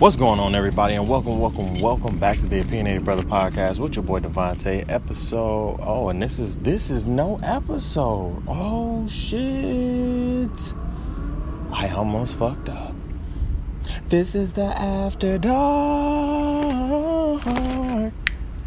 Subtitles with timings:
[0.00, 3.94] What's going on, everybody, and welcome, welcome, welcome back to the Opinionated Bruhtha Podcast with
[3.94, 4.84] your boy DeVonta.
[4.90, 8.42] Episode oh, and this is this is no episode.
[8.48, 10.74] Oh shit!
[11.72, 12.92] I almost fucked up.
[14.08, 15.54] This is the After Dark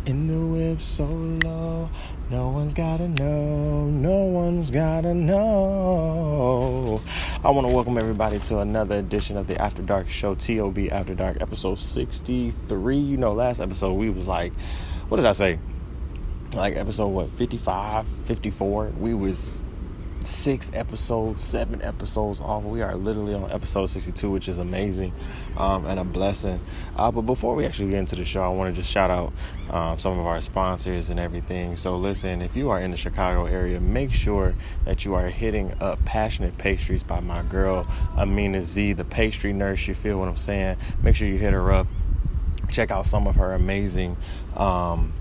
[0.05, 1.89] in the whip so low.
[2.29, 3.85] No one's gotta know.
[3.85, 7.01] No one's gotta know.
[7.47, 11.15] I want to welcome everybody to another edition of the After Dark Show, TOB After
[11.15, 12.97] Dark, episode 63.
[12.97, 14.51] You know, last episode we was like,
[15.07, 15.57] what did I say?
[16.51, 18.87] Like episode what, 55, 54?
[18.99, 19.63] We was
[20.27, 22.63] six episodes, seven episodes off.
[22.63, 25.13] We are literally on episode 62, which is amazing
[25.55, 26.59] um, and a blessing.
[26.95, 29.33] Uh, but before we actually get into the show, I want to just shout out
[29.69, 31.75] um, some of our sponsors and everything.
[31.75, 34.53] So, listen, if you are in the Chicago area, make sure
[34.85, 39.87] that you are hitting up Passionate Pastries by my girl, Amina Z, the pastry nurse.
[39.87, 40.77] You feel what I'm saying?
[41.01, 41.87] Make sure you hit her up.
[42.69, 44.17] Check out some of her amazing.
[44.55, 45.13] Um,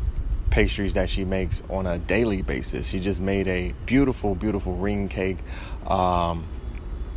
[0.56, 2.88] pastries that she makes on a daily basis.
[2.88, 5.36] She just made a beautiful, beautiful ring cake
[5.86, 6.46] um,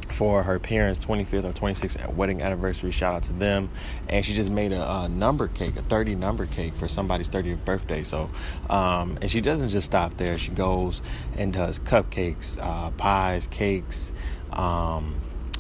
[0.10, 2.92] for her parents' 25th or 26th wedding anniversary.
[2.92, 3.70] Shout out to them.
[4.10, 7.64] And she just made a, a number cake, a 30 number cake for somebody's 30th
[7.64, 8.04] birthday.
[8.04, 8.30] So,
[8.70, 10.38] um, and she doesn't just stop there.
[10.38, 11.02] She goes
[11.38, 14.12] and does cupcakes, uh, pies, cakes.
[14.52, 15.16] Um,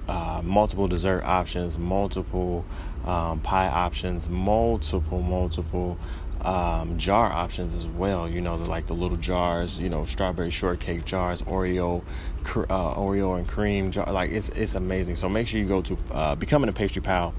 [0.09, 2.66] uh, multiple dessert options, multiple
[3.05, 6.00] um, pie options, multiple, multiple
[6.41, 8.27] um, jar options as well.
[8.27, 12.03] You know, the, like the little jars, you know, strawberry shortcake jars, Oreo,
[12.45, 14.11] uh, Oreo and cream jar.
[14.11, 15.15] Like it's it's amazing.
[15.15, 17.33] So make sure you go to uh, becoming a pastry pal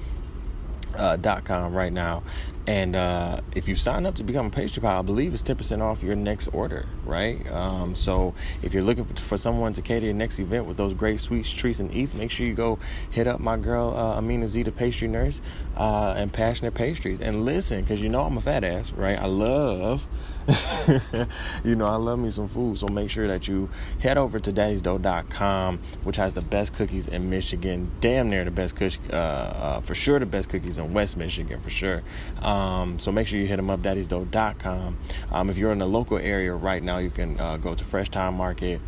[0.96, 2.22] uh, .com right now.
[2.66, 5.80] And uh, if you sign up to become a pastry pal, I believe it's 10%
[5.80, 7.44] off your next order, right?
[7.50, 10.94] Um, so if you're looking for, for, someone to cater your next event with those
[10.94, 12.78] great sweets, treats, and eats, make sure you go
[13.10, 15.40] hit up my girl uh, Amina Z, the pastry nurse,
[15.76, 17.20] uh, and Passionate Pastries.
[17.20, 19.18] And listen, because you know I'm a fat ass, right?
[19.18, 20.06] I love
[21.64, 23.68] you know, I love me some food, so make sure that you
[24.00, 28.76] head over to daddysdough.com, which has the best cookies in Michigan, damn near the best
[28.76, 32.02] cookies, uh, uh, for sure the best cookies in West Michigan, for sure.
[32.42, 34.98] Um, so make sure you hit them up, daddysdough.com.
[35.30, 38.10] Um, if you're in the local area right now, you can uh, go to Fresh
[38.10, 38.80] Time Market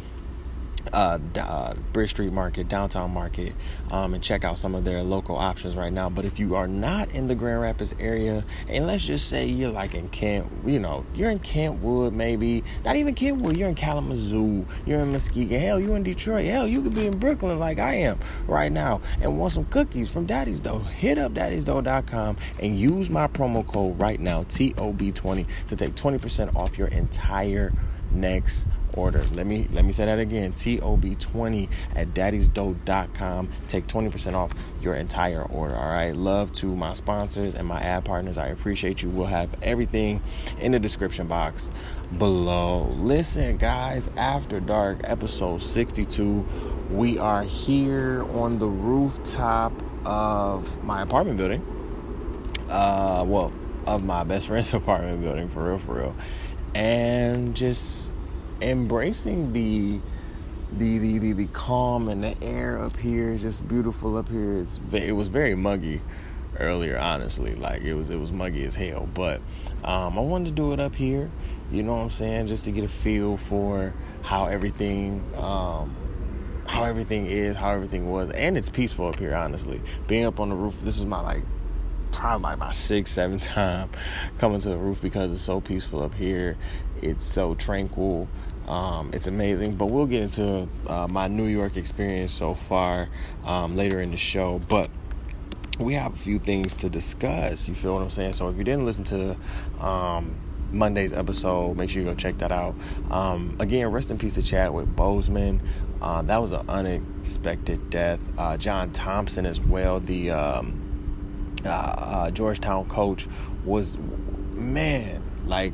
[0.93, 3.54] uh, uh, Bridge Street Market, Downtown Market,
[3.91, 6.09] um, and check out some of their local options right now.
[6.09, 9.70] But if you are not in the Grand Rapids area, and let's just say you're
[9.70, 14.66] like in Kent, you know, you're in Kentwood, maybe not even Kentwood, you're in Kalamazoo,
[14.87, 17.94] you're in Muskegon, hell, you're in Detroit, hell, you could be in Brooklyn like I
[17.94, 20.81] am right now, and want some cookies from Daddy's Dough.
[20.81, 26.78] Hit up daddysdough.com and use my promo code right now, TOB20, to take 20% off
[26.78, 27.72] your entire
[28.12, 29.25] next order.
[29.32, 30.53] Let me let me say that again.
[30.53, 33.48] TOB20 at daddysdough.com.
[33.69, 35.75] Take 20% off your entire order.
[35.75, 36.14] All right.
[36.14, 38.38] Love to my sponsors and my ad partners.
[38.38, 39.10] I appreciate you.
[39.10, 40.22] We'll have everything
[40.60, 41.70] in the description box
[42.19, 42.84] below.
[42.98, 46.47] Listen, guys, after dark, episode 62.
[46.91, 49.72] We are here on the rooftop
[50.04, 51.64] of my apartment building.
[52.69, 53.52] Uh well,
[53.86, 56.16] of my best friend's apartment building for real, for real.
[56.75, 58.08] And just
[58.62, 60.00] embracing the
[60.78, 64.58] the, the the the calm and the air up here is just beautiful up here.
[64.60, 66.00] It's it was very muggy
[66.58, 67.54] earlier, honestly.
[67.54, 69.08] Like it was it was muggy as hell.
[69.12, 69.40] But
[69.84, 71.30] um, I wanted to do it up here.
[71.70, 72.46] You know what I'm saying?
[72.46, 75.94] Just to get a feel for how everything um,
[76.66, 79.34] how everything is, how everything was, and it's peaceful up here.
[79.34, 80.80] Honestly, being up on the roof.
[80.80, 81.42] This is my like
[82.12, 83.90] probably like my sixth, seventh time
[84.38, 86.56] coming to the roof because it's so peaceful up here.
[87.00, 88.28] It's so tranquil.
[88.68, 93.08] Um, it's amazing, but we'll get into uh, my New York experience so far
[93.44, 94.60] um, later in the show.
[94.68, 94.88] But
[95.78, 97.68] we have a few things to discuss.
[97.68, 98.34] You feel what I'm saying?
[98.34, 99.36] So if you didn't listen to
[99.84, 100.38] um,
[100.70, 102.74] Monday's episode, make sure you go check that out.
[103.10, 105.60] Um, again, rest in peace to Chadwick Boseman.
[106.00, 108.20] Uh, that was an unexpected death.
[108.38, 113.28] Uh, John Thompson as well, the um, uh, uh, Georgetown coach,
[113.64, 113.96] was
[114.52, 115.72] man like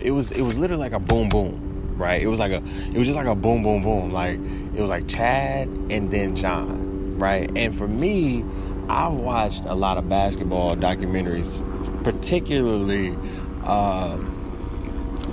[0.00, 1.69] it was it was literally like a boom boom
[2.00, 2.20] right?
[2.20, 2.62] It was like a,
[2.92, 4.10] it was just like a boom, boom, boom.
[4.10, 4.40] Like
[4.74, 7.50] it was like Chad and then John, right?
[7.56, 8.44] And for me,
[8.88, 11.62] I've watched a lot of basketball documentaries,
[12.02, 13.16] particularly,
[13.62, 14.18] uh,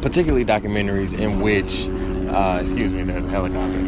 [0.02, 1.88] particularly documentaries in which,
[2.32, 3.80] uh, excuse me, there's a helicopter.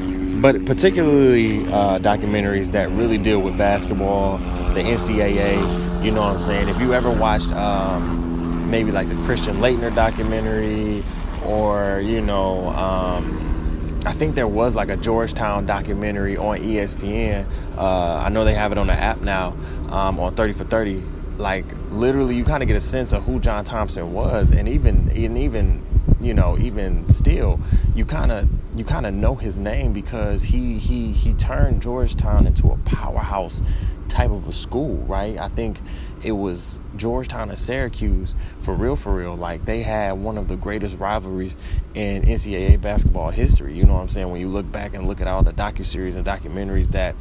[0.42, 4.38] But particularly uh, documentaries that really deal with basketball,
[4.74, 6.04] the NCAA.
[6.04, 6.70] You know what I'm saying?
[6.70, 11.04] If you ever watched um, maybe like the Christian Laettner documentary
[11.50, 17.46] or you know um, i think there was like a georgetown documentary on espn
[17.78, 19.50] uh, i know they have it on the app now
[19.90, 21.04] um, on 30 for 30
[21.40, 25.10] like literally you kind of get a sense of who John Thompson was and even
[25.10, 25.82] and even
[26.20, 27.60] you know even still
[27.96, 32.46] you kind of you kind of know his name because he he he turned Georgetown
[32.46, 33.62] into a powerhouse
[34.10, 35.80] type of a school right I think
[36.22, 40.58] it was Georgetown and Syracuse for real for real like they had one of the
[40.58, 41.56] greatest rivalries
[41.94, 45.22] in NCAA basketball history you know what I'm saying when you look back and look
[45.22, 47.16] at all the docu series and documentaries that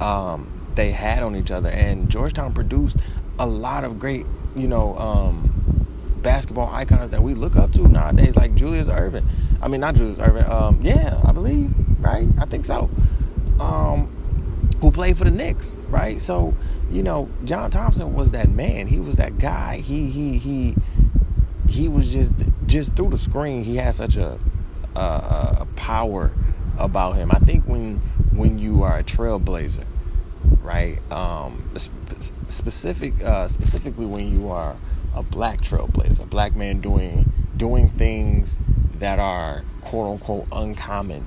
[0.00, 2.96] um, they had on each other and Georgetown produced
[3.40, 5.86] a lot of great, you know, um,
[6.22, 9.24] basketball icons that we look up to nowadays, like Julius Erving.
[9.62, 10.48] I mean, not Julius Erving.
[10.48, 12.28] Um, yeah, I believe, right?
[12.38, 12.90] I think so.
[13.58, 14.14] Um,
[14.80, 16.20] who played for the Knicks, right?
[16.20, 16.54] So,
[16.90, 18.86] you know, John Thompson was that man.
[18.86, 19.78] He was that guy.
[19.78, 20.76] He he he
[21.68, 22.34] he was just
[22.66, 23.62] just through the screen.
[23.62, 24.38] He had such a
[24.96, 25.00] a,
[25.60, 26.32] a power
[26.78, 27.30] about him.
[27.30, 27.96] I think when
[28.32, 29.84] when you are a trailblazer,
[30.62, 30.98] right?
[31.12, 31.70] Um,
[32.48, 34.76] specific, uh, specifically when you are
[35.14, 38.58] a black trailblazer, a black man doing doing things
[38.94, 41.24] that are quote unquote uncommon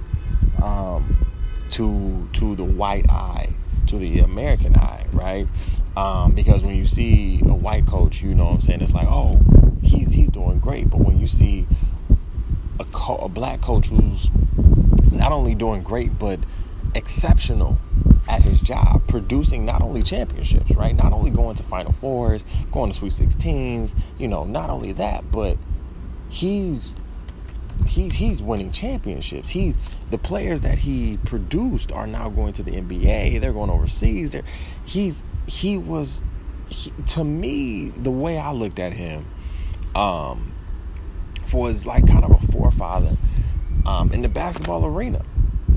[0.64, 1.26] um,
[1.74, 3.54] to to the white eye,
[3.88, 5.48] to the American eye, right?
[5.98, 9.08] Um, because when you see a white coach, you know what I'm saying, it's like,
[9.10, 9.40] oh,
[9.82, 10.90] he's he's doing great.
[10.90, 11.68] But when you see
[12.80, 14.30] a, co- a black coach who's
[15.12, 16.40] not only doing great but
[16.96, 17.78] exceptional
[18.28, 20.96] at his job, producing not only championships, right?
[20.96, 25.30] Not only going to Final Fours, going to Sweet 16s, you know, not only that,
[25.32, 25.58] but
[26.30, 26.94] he's
[27.88, 29.50] he's he's winning championships.
[29.50, 29.78] He's
[30.10, 33.40] the players that he produced are now going to the NBA.
[33.42, 34.32] They're going overseas.
[34.32, 34.44] They're
[34.86, 36.24] he's he was
[36.70, 39.26] he, to me the way I looked at him
[39.96, 40.52] um
[41.48, 43.16] for was like kind of a forefather
[43.86, 45.24] um, in the basketball arena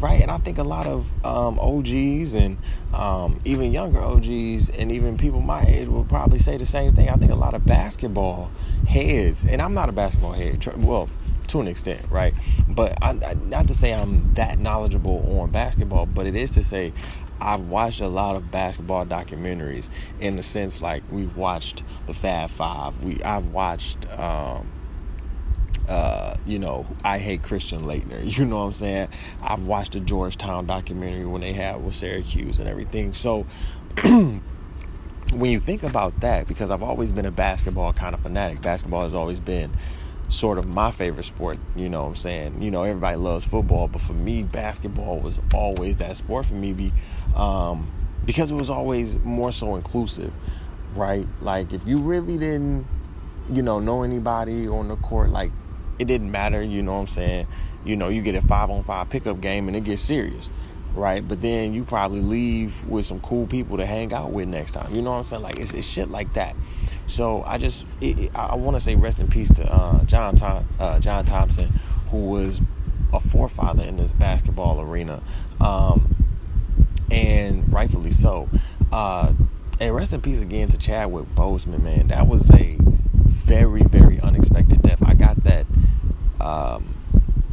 [0.01, 0.21] right?
[0.21, 2.59] And I think a lot of um, OGs and
[2.93, 7.09] um, even younger OGs and even people my age will probably say the same thing.
[7.09, 8.51] I think a lot of basketball
[8.87, 11.09] heads, and I'm not a basketball head, well,
[11.49, 12.35] to an extent, right?
[12.69, 16.65] But I, I, not to say I'm that knowledgeable on basketball, but it is to
[16.65, 16.93] say
[17.41, 19.91] I've watched a lot of basketball documentaries
[20.21, 23.03] in the sense like we've watched the Fab Five.
[23.05, 24.07] We I've watched.
[24.19, 24.73] Um,
[25.89, 28.25] uh, you know, I hate Christian Laettner.
[28.37, 29.09] You know what I'm saying?
[29.41, 33.13] I've watched the Georgetown documentary when they had with Syracuse and everything.
[33.13, 33.47] So
[34.03, 34.43] when
[35.33, 39.15] you think about that, because I've always been a basketball kind of fanatic, basketball has
[39.15, 39.73] always been
[40.29, 41.59] sort of my favorite sport.
[41.75, 42.63] You know what I'm saying?
[42.63, 46.93] You know, everybody loves football, but for me, basketball was always that sport for me
[47.35, 47.89] um,
[48.25, 50.33] because it was always more so inclusive,
[50.95, 51.27] right?
[51.41, 52.87] Like if you really didn't,
[53.51, 55.53] you know, know anybody on the court, like
[55.99, 57.47] it didn't matter, you know what I'm saying?
[57.85, 60.51] You know, you get a five on five pickup game and it gets serious,
[60.95, 61.27] right?
[61.27, 64.93] But then you probably leave with some cool people to hang out with next time.
[64.93, 65.43] You know what I'm saying?
[65.43, 66.57] Like it's, it's shit like that.
[67.07, 70.37] So I just it, it, I want to say rest in peace to uh, John
[70.37, 71.73] Tom, uh, John Thompson,
[72.11, 72.61] who was
[73.13, 75.23] a forefather in this basketball arena,
[75.61, 76.15] um,
[77.11, 78.49] and rightfully so.
[78.93, 79.33] Uh,
[79.79, 82.09] and rest in peace again to Chadwick Boseman, man.
[82.09, 82.77] That was a
[83.27, 85.03] very, very unexpected death.
[85.05, 85.67] I got that
[86.41, 86.95] um,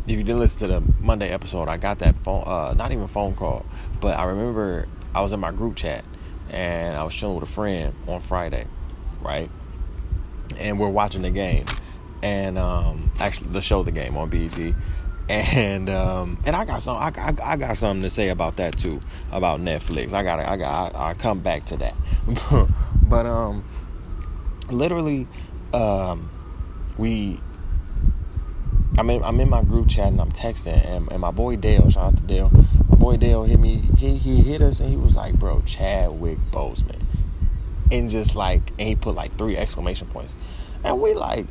[0.05, 3.07] if you didn't listen to the Monday episode, I got that phone, uh, not even
[3.07, 3.65] phone call,
[4.01, 6.03] but I remember I was in my group chat
[6.49, 8.67] and I was chilling with a friend on Friday,
[9.23, 9.49] right?
[10.57, 11.65] And we're watching the game,
[12.21, 14.57] and um, actually the show, the game on BET,
[15.29, 18.77] and um, and I got some, I, I, I, got something to say about that
[18.77, 19.01] too,
[19.31, 20.13] about Netflix.
[20.13, 21.95] I got, I got, I, I come back to that,
[23.03, 23.63] but um,
[24.69, 25.27] literally,
[25.73, 26.29] um,
[26.97, 27.39] we
[28.97, 31.89] I'm in, I'm in my group chat and I'm texting and, and my boy Dale,
[31.89, 32.51] shout out to Dale.
[32.89, 33.83] My boy Dale hit me.
[33.97, 37.02] He he hit us and he was like, "Bro, Chadwick Boseman,"
[37.93, 40.35] and just like and he put like three exclamation points,
[40.83, 41.47] and we like,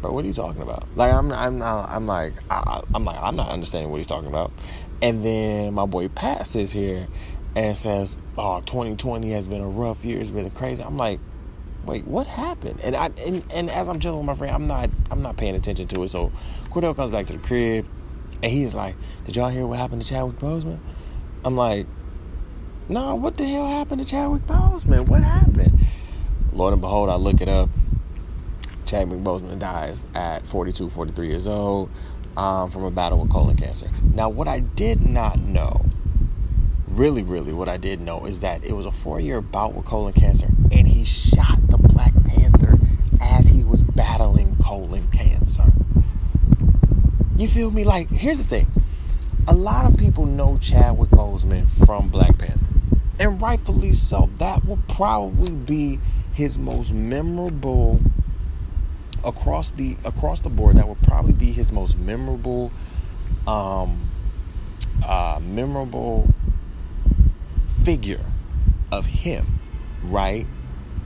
[0.00, 0.88] bro, what are you talking about?
[0.94, 4.28] Like I'm I'm not I'm like I, I'm like I'm not understanding what he's talking
[4.28, 4.52] about,
[5.00, 7.08] and then my boy Pat sits here
[7.56, 10.20] and says, "Oh, 2020 has been a rough year.
[10.20, 11.20] It's been crazy." I'm like
[11.84, 12.80] wait, what happened?
[12.82, 15.54] And I and, and as I'm chilling with my friend, I'm not I'm not paying
[15.56, 16.10] attention to it.
[16.10, 16.32] So
[16.70, 17.88] Cordell comes back to the crib
[18.42, 20.80] and he's like, Did y'all hear what happened to Chadwick Boseman?
[21.44, 21.88] I'm like,
[22.92, 25.08] No, what the hell happened to Chadwick Boseman?
[25.08, 25.86] What happened?
[26.52, 27.70] Lord and behold, I look it up.
[28.84, 31.88] Chadwick Boseman dies at 42, 43 years old
[32.36, 33.88] um, from a battle with colon cancer.
[34.12, 35.86] Now, what I did not know
[36.86, 39.86] really, really, what I did know is that it was a four year bout with
[39.86, 42.78] colon cancer, and he shot the Black Panther
[43.22, 45.72] as he was battling colon cancer.
[47.38, 47.84] You feel me?
[47.84, 48.66] Like, here's the thing
[49.48, 52.71] a lot of people know Chadwick Boseman from Black Panther,
[53.22, 54.28] and rightfully so.
[54.38, 56.00] That will probably be
[56.32, 58.00] his most memorable
[59.24, 62.72] across the across the board that would probably be his most memorable
[63.46, 64.00] um
[65.06, 66.28] uh memorable
[67.84, 68.24] figure
[68.90, 69.46] of him
[70.02, 70.44] right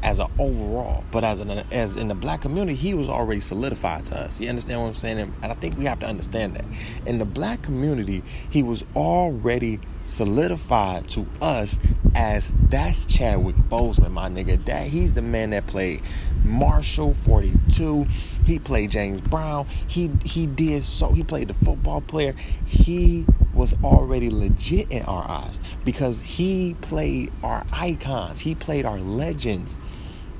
[0.03, 4.07] as an overall, but as an as in the black community, he was already solidified
[4.07, 4.41] to us.
[4.41, 5.19] You understand what I'm saying?
[5.19, 6.65] And I think we have to understand that
[7.05, 11.79] in the black community, he was already solidified to us
[12.15, 14.65] as that's Chadwick Boseman, my nigga.
[14.65, 16.03] That he's the man that played
[16.45, 18.07] Marshall 42.
[18.45, 19.67] He played James Brown.
[19.89, 21.13] He he did so.
[21.13, 22.35] He played the football player.
[22.65, 28.99] He was already legit in our eyes because he played our icons, he played our
[28.99, 29.79] legends,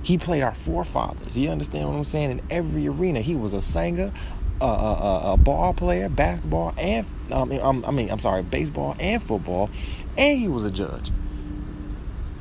[0.03, 1.37] he played our forefathers.
[1.37, 2.31] You understand what I'm saying?
[2.31, 4.13] In every arena, he was a singer,
[4.61, 9.71] a, a, ball player, basketball, and I mean, I'm sorry, baseball and football,
[10.17, 11.11] and he was a judge,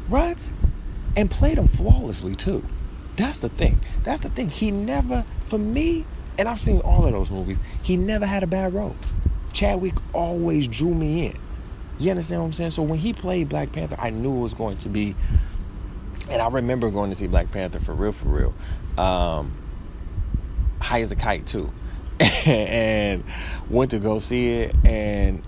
[0.10, 0.52] right?
[1.18, 2.64] And played them flawlessly too.
[3.16, 3.80] That's the thing.
[4.04, 4.50] That's the thing.
[4.50, 6.06] He never, for me,
[6.38, 7.60] and I've seen all of those movies.
[7.82, 8.96] He never had a bad role.
[9.54, 11.38] Chadwick always drew me in.
[11.98, 12.72] You understand what I'm saying?
[12.72, 15.16] So when he played Black Panther, I knew it was going to be.
[16.30, 18.54] And I remember going to see Black Panther for real, for real.
[18.98, 19.54] Um,
[20.82, 21.72] high as a kite too,
[22.46, 23.24] and
[23.70, 24.76] went to go see it.
[24.86, 25.44] And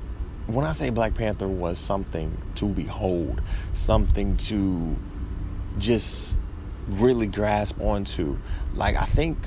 [0.48, 3.42] when I say Black Panther was something to behold,
[3.74, 4.96] something to
[5.78, 6.38] just
[6.88, 8.38] really grasp onto,
[8.74, 9.38] like I think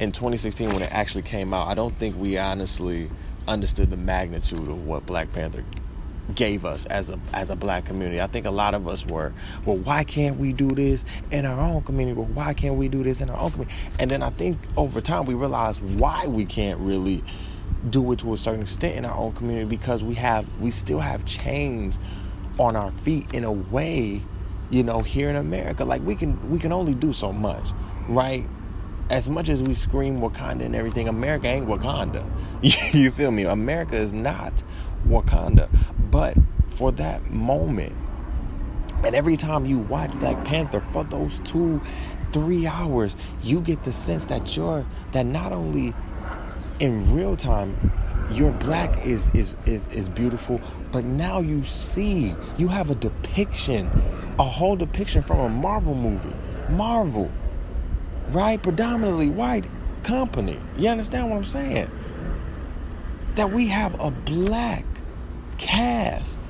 [0.00, 3.10] in 2016 when it actually came out, I don't think we honestly
[3.46, 5.64] understood the magnitude of what Black Panther
[6.34, 8.20] gave us as a as a black community.
[8.20, 9.32] I think a lot of us were,
[9.64, 12.18] well, why can't we do this in our own community?
[12.18, 13.76] Well, why can't we do this in our own community?
[13.98, 17.22] And then I think over time we realized why we can't really
[17.90, 21.00] do it to a certain extent in our own community because we have we still
[21.00, 21.98] have chains
[22.58, 24.22] on our feet in a way,
[24.70, 25.84] you know, here in America.
[25.84, 27.68] Like we can we can only do so much,
[28.08, 28.46] right?
[29.10, 32.24] as much as we scream Wakanda and everything, America ain't Wakanda.
[32.94, 33.44] you feel me?
[33.44, 34.62] America is not
[35.06, 35.68] Wakanda.
[36.14, 36.36] But
[36.70, 37.92] for that moment,
[39.02, 41.80] and every time you watch Black Panther for those two,
[42.30, 45.92] three hours, you get the sense that you're that not only
[46.78, 47.90] in real time
[48.30, 50.60] your black is is is is beautiful,
[50.92, 53.90] but now you see you have a depiction,
[54.38, 56.36] a whole depiction from a Marvel movie.
[56.68, 57.28] Marvel
[58.28, 58.62] right?
[58.62, 59.66] Predominantly white
[60.04, 60.60] company.
[60.76, 61.90] You understand what I'm saying?
[63.34, 64.84] That we have a black
[65.58, 66.40] cast.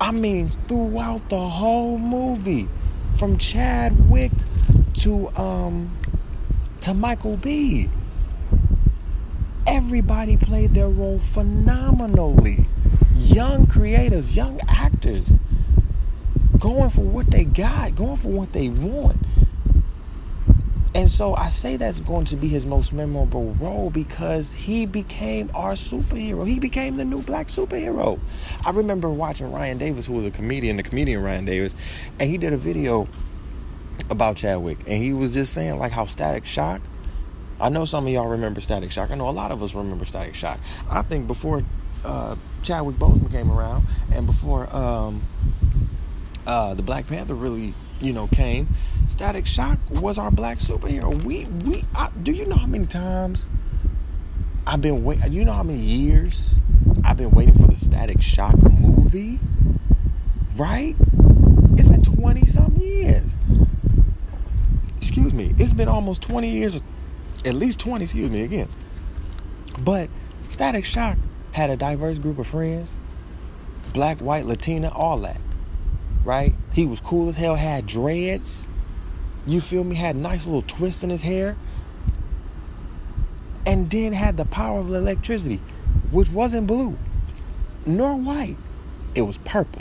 [0.00, 2.68] I mean, throughout the whole movie,
[3.18, 4.30] from Chadwick
[4.94, 5.90] to um
[6.80, 7.90] to Michael B.
[9.66, 12.66] Everybody played their role phenomenally.
[13.16, 15.40] Young creators, young actors,
[16.58, 19.18] going for what they got, going for what they want.
[20.94, 25.50] And so I say that's going to be his most memorable role because he became
[25.54, 26.46] our superhero.
[26.46, 28.18] He became the new black superhero.
[28.64, 31.74] I remember watching Ryan Davis, who was a comedian, the comedian Ryan Davis,
[32.18, 33.06] and he did a video
[34.10, 34.78] about Chadwick.
[34.86, 36.80] And he was just saying like how Static Shock.
[37.60, 39.10] I know some of y'all remember Static Shock.
[39.10, 40.58] I know a lot of us remember Static Shock.
[40.88, 41.64] I think before
[42.04, 45.20] uh, Chadwick Boseman came around and before um,
[46.46, 48.68] uh, the Black Panther really, you know, came,
[49.08, 51.22] Static Shock was our black superhero.
[51.24, 53.46] We we I, do you know how many times
[54.66, 55.18] I've been wait?
[55.30, 56.54] You know how many years
[57.04, 59.40] I've been waiting for the Static Shock movie?
[60.56, 60.94] Right?
[61.76, 63.36] It's been twenty some years.
[64.98, 65.54] Excuse me.
[65.58, 66.78] It's been almost twenty years,
[67.44, 68.04] at least twenty.
[68.04, 68.68] Excuse me again.
[69.78, 70.10] But
[70.50, 71.16] Static Shock
[71.52, 72.96] had a diverse group of friends,
[73.92, 75.40] black, white, Latina, all that.
[76.28, 76.54] Right?
[76.74, 77.54] He was cool as hell.
[77.54, 78.66] Had dreads
[79.46, 79.96] you feel me?
[79.96, 81.56] Had nice little twists in his hair.
[83.64, 85.58] And then had the power of electricity,
[86.10, 86.98] which wasn't blue
[87.86, 88.58] nor white.
[89.14, 89.80] It was purple.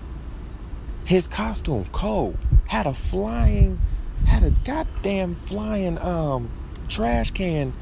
[1.04, 3.82] His costume, cold, had a flying,
[4.26, 6.50] had a goddamn flying um
[6.88, 7.74] trash can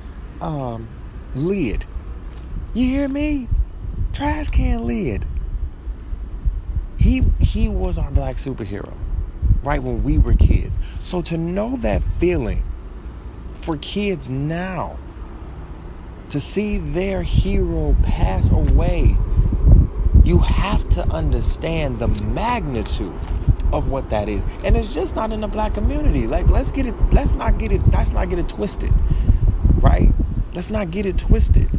[0.41, 0.88] um
[1.36, 1.86] lid.
[2.74, 3.48] You hear me?
[4.13, 5.24] Trash can lid.
[7.05, 8.91] He he was our black superhero
[9.62, 10.79] right when we were kids.
[11.03, 12.63] So to know that feeling
[13.53, 14.97] for kids now,
[16.29, 19.15] to see their hero pass away,
[20.24, 23.13] you have to understand the magnitude
[23.71, 24.43] of what that is.
[24.63, 26.25] And it's just not in the black community.
[26.25, 28.91] Like let's get it let's not get it let's not get it twisted.
[29.75, 30.09] Right?
[30.55, 31.69] Let's not get it twisted.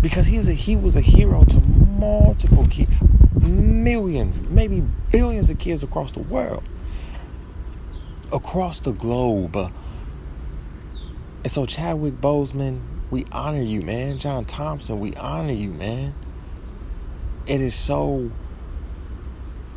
[0.00, 1.60] Because he's a he was a hero to
[1.98, 2.92] multiple kids
[3.42, 6.62] millions, maybe billions of kids across the world.
[8.30, 9.56] across the globe.
[9.56, 9.72] And
[11.50, 12.80] so Chadwick Boseman,
[13.10, 14.18] we honor you, man.
[14.18, 16.14] John Thompson, we honor you, man.
[17.46, 18.30] It is so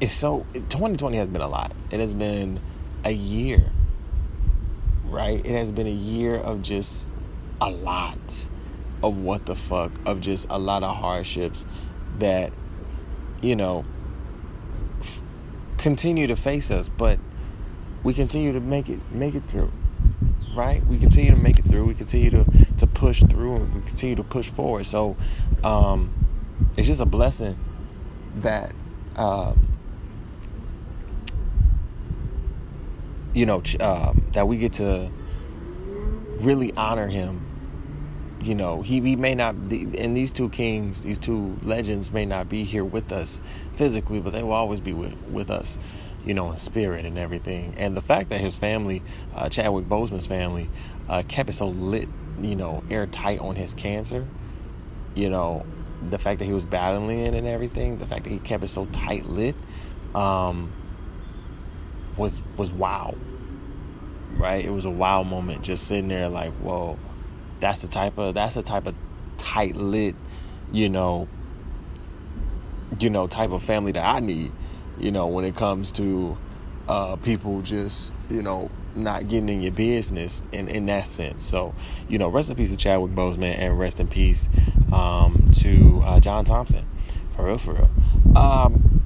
[0.02, 1.74] it's so 2020 has been a lot.
[1.92, 2.60] It has been
[3.06, 3.72] a year.
[5.06, 5.40] Right?
[5.46, 7.08] It has been a year of just
[7.62, 8.48] a lot
[9.04, 11.66] of what the fuck, of just a lot of hardships
[12.20, 12.52] that
[13.42, 13.86] you know
[15.00, 15.22] f-
[15.78, 17.20] continue to face us, but
[18.04, 19.72] we continue to make it make it through
[20.54, 20.86] right?
[20.86, 21.86] We continue to make it through.
[21.86, 22.46] We continue to
[22.78, 24.86] to push through and we continue to push forward.
[24.86, 25.16] So
[25.64, 26.14] um
[26.78, 27.58] it's just a blessing
[28.38, 28.74] that
[29.16, 29.68] um
[33.34, 35.10] you know um, that we get to
[36.40, 37.46] really honor him
[38.44, 42.50] you know he, he may not and these two kings these two legends may not
[42.50, 43.42] be here with us
[43.76, 45.78] physically but they will always be with, with us
[46.26, 47.74] you know, in spirit and everything.
[47.78, 49.02] And the fact that his family,
[49.36, 50.70] uh, Chadwick Boseman's family,
[51.10, 52.08] uh, kept it so lit,
[52.40, 54.28] you know, airtight on his cancer,
[55.16, 55.66] you know,
[56.10, 58.68] the fact that he was battling it and everything, the fact that he kept it
[58.68, 59.56] so tight lit,
[60.16, 60.72] um,
[62.18, 63.16] was was wow.
[64.34, 64.64] Right?
[64.64, 66.98] It was a wow moment just sitting there like, whoa,
[67.62, 68.96] that's the type of that's the type of
[69.38, 70.16] tight lit,
[70.72, 71.28] you know,
[73.00, 74.52] you know, type of family that I need
[75.02, 76.38] you know, when it comes to
[76.88, 81.46] uh, people just, you know, not getting in your business in, in that sense.
[81.46, 81.74] So,
[82.08, 84.50] you know, rest in peace to Chadwick Boseman and rest in peace
[84.94, 86.86] um, to uh, John Thompson.
[87.36, 87.90] For real, for real.
[88.36, 89.02] Um,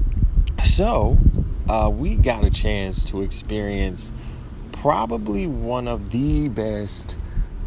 [0.64, 1.18] so,
[1.70, 4.12] uh, we got a chance to experience
[4.72, 7.18] probably one of the best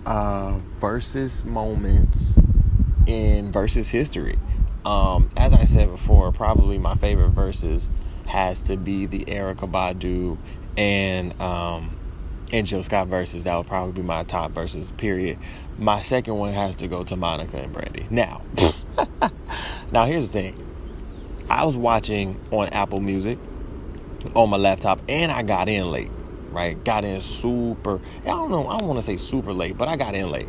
[0.09, 2.41] uh, versus moments
[3.07, 4.39] in versus history.
[4.87, 7.91] Um, as I said before, probably my favorite verses
[8.27, 10.39] has to be the Erykah Badu
[10.79, 11.99] and um,
[12.51, 13.45] and Jill Scott verses.
[13.45, 14.93] That would probably be my top verses.
[14.93, 15.39] Period.
[15.77, 18.07] My second one has to go to Monica and Brandy.
[18.09, 18.43] Now,
[19.93, 20.65] now here's the thing.
[21.51, 23.39] I was watching on Apple Music
[24.35, 26.11] on my laptop, and I got in late.
[26.59, 28.01] Right, got in super.
[28.23, 28.67] I don't know.
[28.67, 30.49] I don't want to say super late, but I got in late.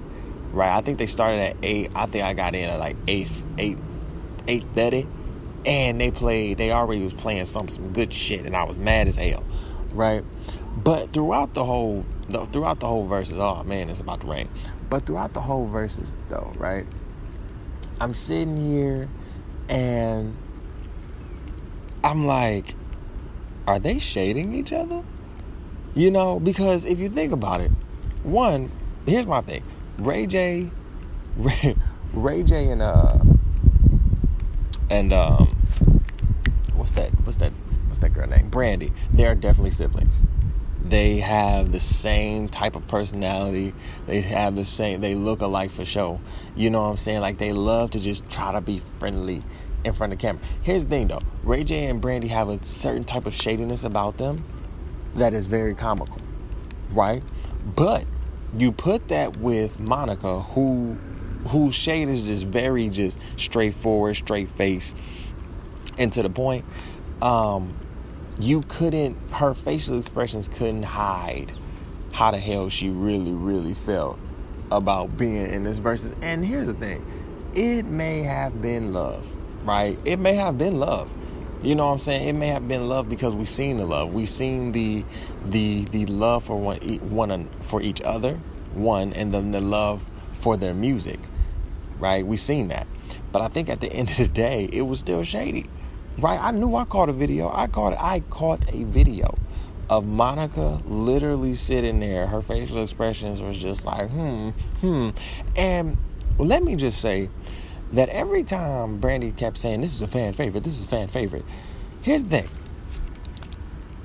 [0.52, 1.92] Right, I think they started at eight.
[1.96, 3.78] I think I got in at like eight, eight,
[4.48, 5.08] eight thirty
[5.66, 9.08] and they played they already was playing some some good shit and I was mad
[9.08, 9.44] as hell
[9.92, 10.24] right
[10.78, 12.06] but throughout the whole
[12.52, 14.50] throughout the whole verses oh man it's about to rain
[14.90, 16.88] but throughout the whole verses though right
[18.00, 19.10] I'm sitting here
[19.68, 20.38] and
[22.04, 22.76] I'm like
[23.68, 25.04] are they shading each other
[26.00, 27.72] you know because if you think about it
[28.24, 28.72] one
[29.06, 29.64] here's my thing
[29.98, 30.70] Ray J
[31.38, 31.76] Ray,
[32.14, 33.18] Ray J and uh
[34.90, 35.56] and um,
[36.76, 37.12] what's that?
[37.26, 37.54] What's that?
[37.88, 38.50] What's that girl name?
[38.50, 38.92] Brandy.
[39.14, 40.24] They are definitely siblings.
[40.84, 43.74] They have the same type of personality.
[44.08, 45.02] They have the same.
[45.02, 46.20] They look alike for show.
[46.56, 47.22] You know what I'm saying?
[47.22, 49.44] Like they love to just try to be friendly
[49.84, 50.42] in front of the camera.
[50.62, 51.22] Here's the thing though.
[51.44, 54.44] Ray J and Brandy have a certain type of shadiness about them
[55.16, 56.22] that is very comical,
[56.92, 57.24] right?
[57.76, 58.06] But
[58.58, 60.98] you put that with Monica, who
[61.48, 64.94] whose shade is just very just straightforward, straight face,
[65.98, 66.66] and to the point.
[67.22, 67.74] Um,
[68.40, 71.52] you couldn't her facial expressions couldn't hide
[72.12, 74.18] how the hell she really, really felt
[74.72, 77.06] about being in this versus and here's the thing.
[77.54, 79.26] It may have been love,
[79.66, 80.00] right?
[80.06, 81.12] It may have been love.
[81.62, 82.28] You know what I'm saying?
[82.28, 84.14] It may have been love because we seen the love.
[84.14, 85.04] We seen the
[85.46, 86.78] the the love for one
[87.10, 88.40] one for each other,
[88.74, 90.02] one, and then the love
[90.36, 91.20] for their music,
[92.00, 92.26] right?
[92.26, 92.88] We seen that.
[93.34, 95.66] But I think at the end of the day, it was still shady,
[96.18, 96.40] right?
[96.42, 97.52] I knew I caught a video.
[97.54, 99.38] I caught I caught a video
[99.90, 102.26] of Monica literally sitting there.
[102.26, 105.10] Her facial expressions was just like, hmm, hmm.
[105.58, 105.98] And
[106.38, 107.30] let me just say
[107.94, 110.64] that every time Brandy kept saying, "This is a fan favorite.
[110.64, 111.46] This is a fan favorite."
[112.02, 112.50] Here's the thing.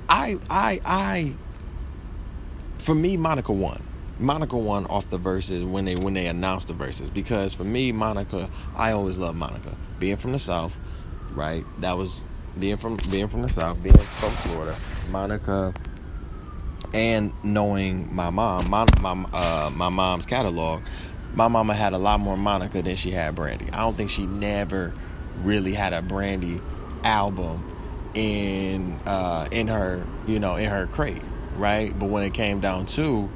[0.09, 1.33] I I I
[2.79, 3.81] for me, Monica won.
[4.19, 7.91] Monica won off the verses when they when they announced the verses because for me
[7.91, 10.75] Monica I always love Monica being from the south
[11.33, 12.23] right that was
[12.57, 14.75] being from being from the south being from Florida
[15.11, 15.73] Monica
[16.93, 20.81] and knowing my mom my my, uh, my mom's catalog
[21.35, 24.25] my mama had a lot more Monica than she had Brandy I don't think she
[24.25, 24.93] never
[25.43, 26.61] really had a Brandy
[27.03, 27.63] album
[28.13, 31.21] in uh, in her you know in her crate
[31.57, 33.29] right but when it came down to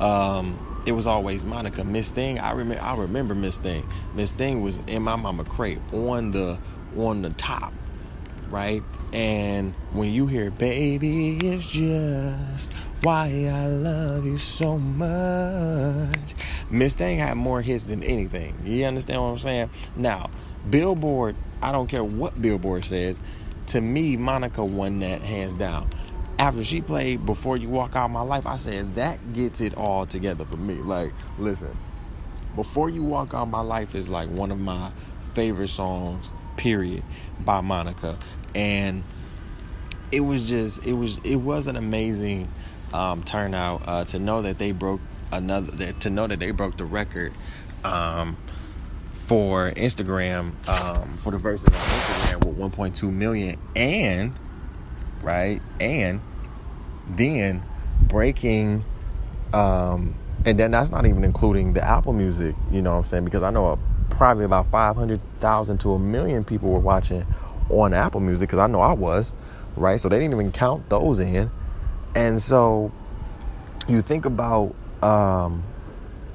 [0.00, 1.84] um, it was always Monica.
[1.84, 2.82] Miss Thing, I remember.
[2.82, 3.88] I remember Miss Thing.
[4.14, 6.58] Miss Thing was in my mama crate on the
[6.96, 7.72] on the top,
[8.50, 8.82] right?
[9.12, 16.34] And when you hear, baby, it's just why I love you so much.
[16.70, 18.56] Miss Thing had more hits than anything.
[18.64, 19.70] You understand what I'm saying?
[19.96, 20.30] Now,
[20.68, 23.20] Billboard, I don't care what Billboard says.
[23.68, 25.88] To me, Monica won that hands down.
[26.38, 30.06] After she played Before You Walk Out My Life, I said that gets it all
[30.06, 30.74] together for me.
[30.74, 31.76] Like, listen,
[32.56, 34.90] Before You Walk Out My Life is like one of my
[35.32, 37.02] favorite songs, period,
[37.44, 38.18] by Monica.
[38.54, 39.02] And
[40.14, 42.48] it was just it was it was an amazing
[42.92, 45.00] um, turnout uh, to know that they broke
[45.32, 47.32] another to know that they broke the record
[47.82, 48.36] um,
[49.14, 54.32] for Instagram um, for the verses on Instagram with 1.2 million and
[55.22, 56.20] right and
[57.08, 57.62] then
[58.02, 58.84] breaking
[59.52, 60.14] um,
[60.44, 63.24] and then that's not even including the Apple Music you know what I'm saying?
[63.24, 63.78] Because I know
[64.14, 67.26] probably about 500,000 to a million people were watching
[67.70, 69.32] on Apple Music because I know I was,
[69.76, 70.00] right?
[70.00, 71.50] So they didn't even count those in.
[72.14, 72.92] And so
[73.88, 75.62] you think about um,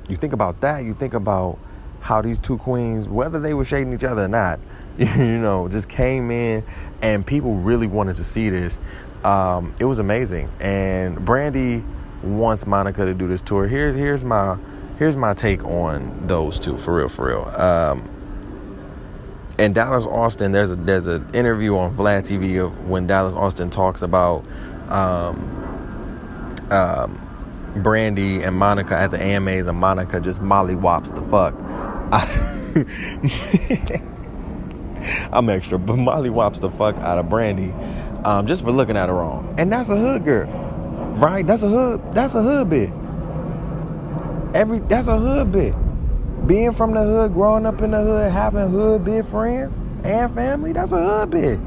[0.07, 1.57] you think about that, you think about
[2.01, 4.59] how these two queens, whether they were shading each other or not,
[4.97, 6.63] you know, just came in
[7.01, 8.79] and people really wanted to see this.
[9.23, 10.49] Um, it was amazing.
[10.59, 11.83] And Brandy
[12.23, 13.67] wants Monica to do this tour.
[13.67, 14.57] Here's here's my
[14.99, 17.45] here's my take on those two for real, for real.
[17.59, 18.07] Um,
[19.57, 23.69] and Dallas Austin, there's a there's an interview on Vlad TV of when Dallas Austin
[23.69, 24.45] talks about
[24.89, 31.55] um, um, Brandy and Monica at the AMAs, and Monica just Molly wops the fuck.
[32.11, 32.21] I,
[35.37, 37.71] am extra, but Molly wops the fuck out of Brandy
[38.23, 40.49] um, just for looking at her wrong, and that's a hood girl,
[41.17, 41.45] right?
[41.45, 42.13] That's a hood.
[42.13, 42.91] That's a hood bit.
[44.53, 45.75] Every that's a hood bit
[46.47, 50.73] being from the hood, growing up in the hood, having hood bit friends and family,
[50.73, 51.59] that's a hood bit.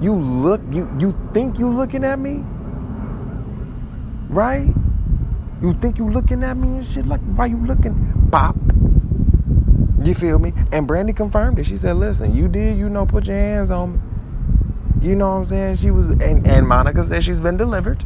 [0.00, 2.44] You look, you you think you looking at me,
[4.28, 4.74] right?
[5.62, 8.28] You think you looking at me and shit like why you looking?
[8.30, 8.56] Pop.
[10.04, 10.52] You feel me?
[10.72, 11.64] And Brandy confirmed it.
[11.64, 13.98] She said, "Listen, you did, you know, put your hands on me.
[15.00, 15.76] You know what I'm saying?
[15.76, 18.04] She was, and, and Monica said she's been delivered.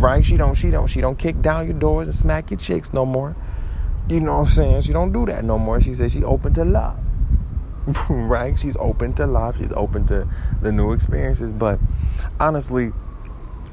[0.00, 0.24] Right?
[0.24, 3.04] She don't, she don't, she don't kick down your doors and smack your chicks no
[3.04, 3.36] more.
[4.08, 4.80] You know what I'm saying?
[4.82, 5.80] She don't do that no more.
[5.80, 6.98] She says she open to love.
[8.10, 8.58] right?
[8.58, 9.58] She's open to love.
[9.58, 10.26] She's open to
[10.62, 11.52] the new experiences.
[11.52, 11.78] But
[12.38, 12.92] honestly,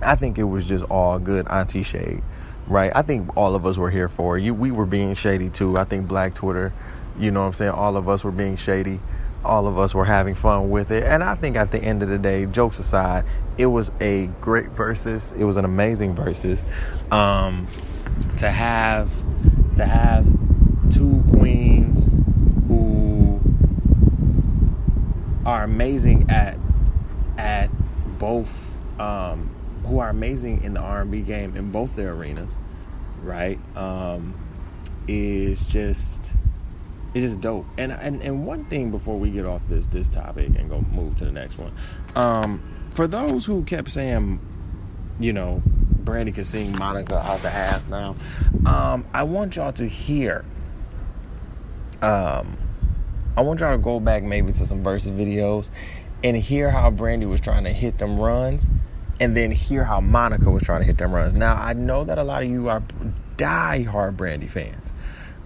[0.03, 2.23] I think it was just all good auntie shade.
[2.67, 2.91] Right?
[2.93, 4.53] I think all of us were here for you.
[4.53, 5.77] We were being shady too.
[5.77, 6.73] I think Black Twitter,
[7.17, 7.71] you know what I'm saying?
[7.71, 8.99] All of us were being shady.
[9.47, 11.03] All of us were having fun with it.
[11.03, 13.25] And I think at the end of the day, jokes aside,
[13.57, 15.31] it was a great versus.
[15.31, 16.65] It was an amazing versus.
[17.11, 17.67] Um,
[18.37, 19.11] to have
[19.75, 20.25] to have
[20.91, 22.19] two queens
[22.67, 23.39] who
[25.45, 26.57] are amazing at
[27.37, 27.69] at
[28.19, 29.49] both um,
[29.85, 32.57] who are amazing in the R&B game in both their arenas,
[33.21, 33.59] right?
[33.75, 34.33] Um,
[35.07, 36.33] is just
[37.17, 37.65] it's just dope.
[37.77, 41.15] And and and one thing before we get off this this topic and go move
[41.15, 41.73] to the next one,
[42.15, 44.39] um, for those who kept saying,
[45.19, 48.15] you know, Brandy can sing Monica out the ass now.
[48.65, 50.45] Um, I want y'all to hear.
[52.01, 52.57] Um,
[53.35, 55.71] I want y'all to go back maybe to some verses videos
[56.23, 58.69] and hear how Brandy was trying to hit them runs,
[59.19, 61.33] and then hear how Monica was trying to hit them runs.
[61.33, 62.83] Now I know that a lot of you are
[63.37, 64.86] die-hard Brandy fans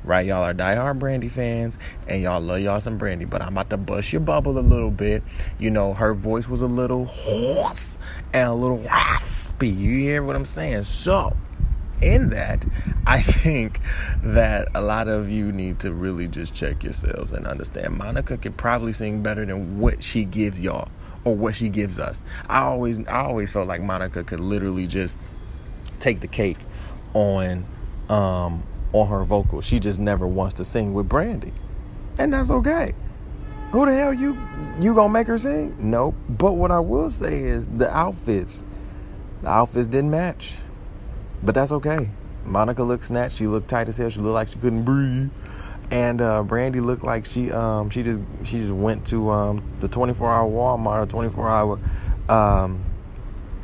[0.03, 0.25] right?
[0.25, 3.77] Y'all are diehard Brandy fans and y'all love y'all some Brandy, but I'm about to
[3.77, 5.23] bust your bubble a little bit.
[5.59, 7.97] You know, her voice was a little hoarse
[8.33, 9.69] and a little raspy.
[9.69, 10.83] You hear what I'm saying?
[10.83, 11.35] So,
[12.01, 12.65] in that,
[13.05, 13.79] I think
[14.23, 18.57] that a lot of you need to really just check yourselves and understand Monica could
[18.57, 20.89] probably sing better than what she gives y'all
[21.23, 22.23] or what she gives us.
[22.49, 25.17] I always I always felt like Monica could literally just
[25.99, 26.57] take the cake
[27.13, 27.65] on
[28.09, 29.65] um on her vocals.
[29.65, 31.53] She just never wants to sing with Brandy.
[32.17, 32.93] And that's okay.
[33.71, 34.37] Who the hell you
[34.79, 35.75] you gonna make her sing?
[35.79, 36.15] Nope.
[36.27, 38.65] But what I will say is the outfits.
[39.43, 40.57] The outfits didn't match.
[41.41, 42.09] But that's okay.
[42.45, 43.37] Monica looked snatched.
[43.37, 44.09] She looked tight as hell.
[44.09, 45.31] She looked like she couldn't breathe.
[45.89, 49.87] And uh, Brandy looked like she um, she just she just went to um, the
[49.87, 51.79] 24 hour Walmart or 24 hour
[52.29, 52.83] um,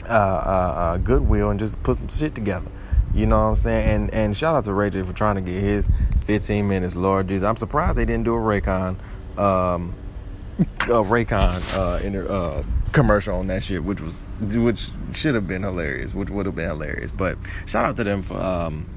[0.07, 2.69] uh, uh, uh, Goodwill and just put some shit together.
[3.17, 3.89] You know what I'm saying?
[3.89, 5.89] And and shout out to Ray J for trying to get his
[6.25, 6.95] 15 minutes.
[6.95, 8.95] Lord Jesus, I'm surprised they didn't do a Raycon,
[9.39, 9.95] um,
[10.59, 15.47] a Raycon uh, in a, uh, commercial on that shit, which was which should have
[15.47, 17.11] been hilarious, which would have been hilarious.
[17.11, 18.87] But shout out to them for um,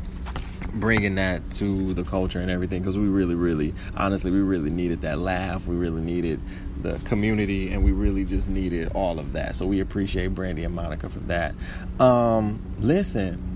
[0.75, 5.01] bringing that to the culture and everything because we really really honestly we really needed
[5.01, 6.41] that laugh we really needed
[6.83, 10.73] the community and we really just needed all of that so we appreciate brandy and
[10.73, 11.55] monica for that
[11.99, 13.50] um, listen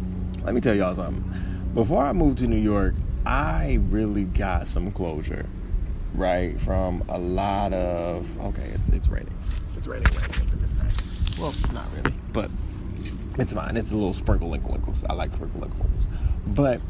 [0.44, 1.24] let me tell y'all something
[1.74, 2.94] before i moved to new york
[3.26, 5.46] i really got some closure
[6.14, 9.34] right from a lot of okay it's it's raining
[9.76, 10.92] it's raining raining in this night
[11.40, 12.50] well not really but
[13.38, 16.06] it's fine it's a little sprinkle winkles i like sprinkle winkles
[16.46, 16.80] but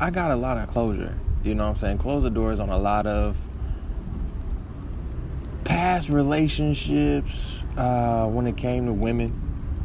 [0.00, 1.16] I got a lot of closure.
[1.42, 1.98] You know what I'm saying?
[1.98, 3.36] Close the doors on a lot of
[5.64, 9.40] past relationships uh, when it came to women.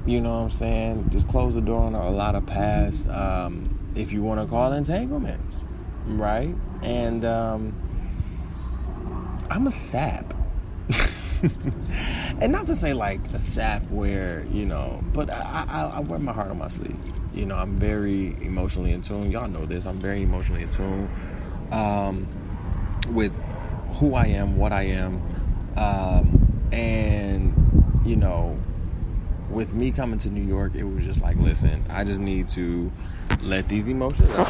[0.10, 1.10] You know what I'm saying?
[1.12, 4.74] Just close the door on a lot of past, um, if you want to call
[4.74, 5.64] entanglements,
[6.08, 6.56] right?
[6.82, 7.76] And um,
[9.52, 10.34] I'm a sap.
[12.42, 16.18] and not to say like a sap where, you know, but I, I, I wear
[16.18, 16.98] my heart on my sleeve.
[17.36, 19.30] You know, I'm very emotionally in tune.
[19.30, 19.86] Y'all know this.
[19.86, 21.08] I'm very emotionally in tune
[21.72, 22.28] um,
[23.10, 23.40] with
[24.00, 25.22] who I am, what I am,
[25.78, 27.54] um, and
[28.04, 28.58] you know,
[29.50, 32.92] with me coming to New York, it was just like, listen, I just need to
[33.42, 34.48] let these emotions out,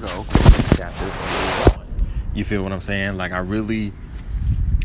[0.00, 0.24] go,
[2.34, 3.16] You feel what I'm saying?
[3.16, 3.92] Like I really,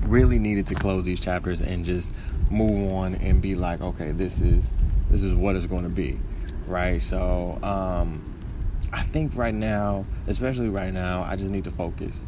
[0.03, 2.13] really needed to close these chapters and just
[2.49, 4.73] move on and be like, okay, this is
[5.09, 6.19] this is what it's going to be
[6.67, 7.01] right?
[7.01, 8.21] So um,
[8.91, 12.27] I think right now, especially right now, I just need to focus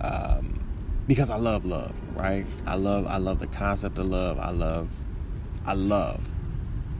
[0.00, 0.60] um,
[1.06, 2.46] because I love love, right?
[2.66, 4.38] I love I love the concept of love.
[4.38, 4.90] I love
[5.66, 6.28] I love,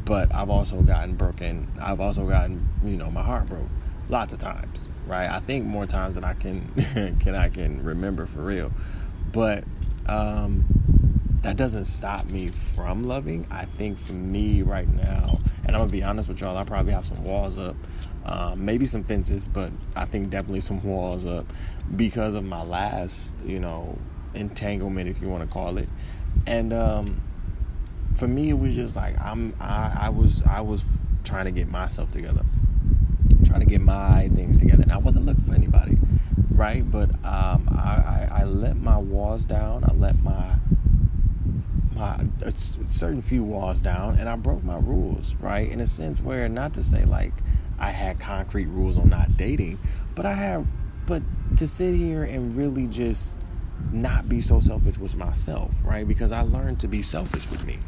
[0.04, 1.68] but I've also gotten broken.
[1.80, 3.68] I've also gotten you know my heart broke
[4.08, 5.28] lots of times, right?
[5.28, 8.72] I think more times than I can can I can remember for real,
[9.32, 9.64] but.
[10.06, 10.64] Um,
[11.42, 13.46] that doesn't stop me from loving.
[13.50, 16.92] I think for me right now, and I'm gonna be honest with y'all, I probably
[16.92, 17.76] have some walls up,
[18.24, 21.52] um, maybe some fences, but I think definitely some walls up
[21.96, 23.98] because of my last, you know,
[24.34, 25.88] entanglement, if you want to call it.
[26.46, 27.20] And um,
[28.14, 30.84] for me, it was just like I'm, I, I was, I was
[31.24, 32.44] trying to get myself together,
[33.44, 35.98] trying to get my things together, and I wasn't looking for anybody,
[36.50, 36.88] right?
[36.88, 39.84] But um, I, I, I let my walls down.
[39.84, 40.56] I let my
[41.94, 45.68] my a certain few walls down and I broke my rules, right?
[45.68, 47.32] In a sense where not to say like
[47.78, 49.78] I had concrete rules on not dating,
[50.14, 50.66] but I had
[51.06, 51.22] but
[51.56, 53.36] to sit here and really just
[53.92, 56.06] not be so selfish with myself, right?
[56.06, 57.78] Because I learned to be selfish with me.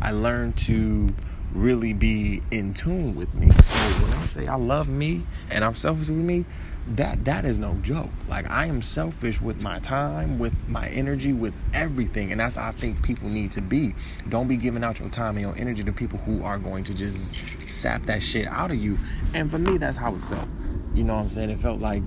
[0.00, 1.08] I learned to
[1.54, 3.50] really be in tune with me.
[3.50, 3.74] So
[4.04, 6.46] when I say I love me and I'm selfish with me,
[6.94, 8.10] that that is no joke.
[8.28, 12.72] Like I am selfish with my time, with my energy, with everything, and that's I
[12.72, 13.94] think people need to be.
[14.28, 16.94] Don't be giving out your time and your energy to people who are going to
[16.94, 18.98] just sap that shit out of you.
[19.34, 20.48] And for me, that's how it felt.
[20.94, 21.50] You know what I'm saying?
[21.50, 22.02] It felt like,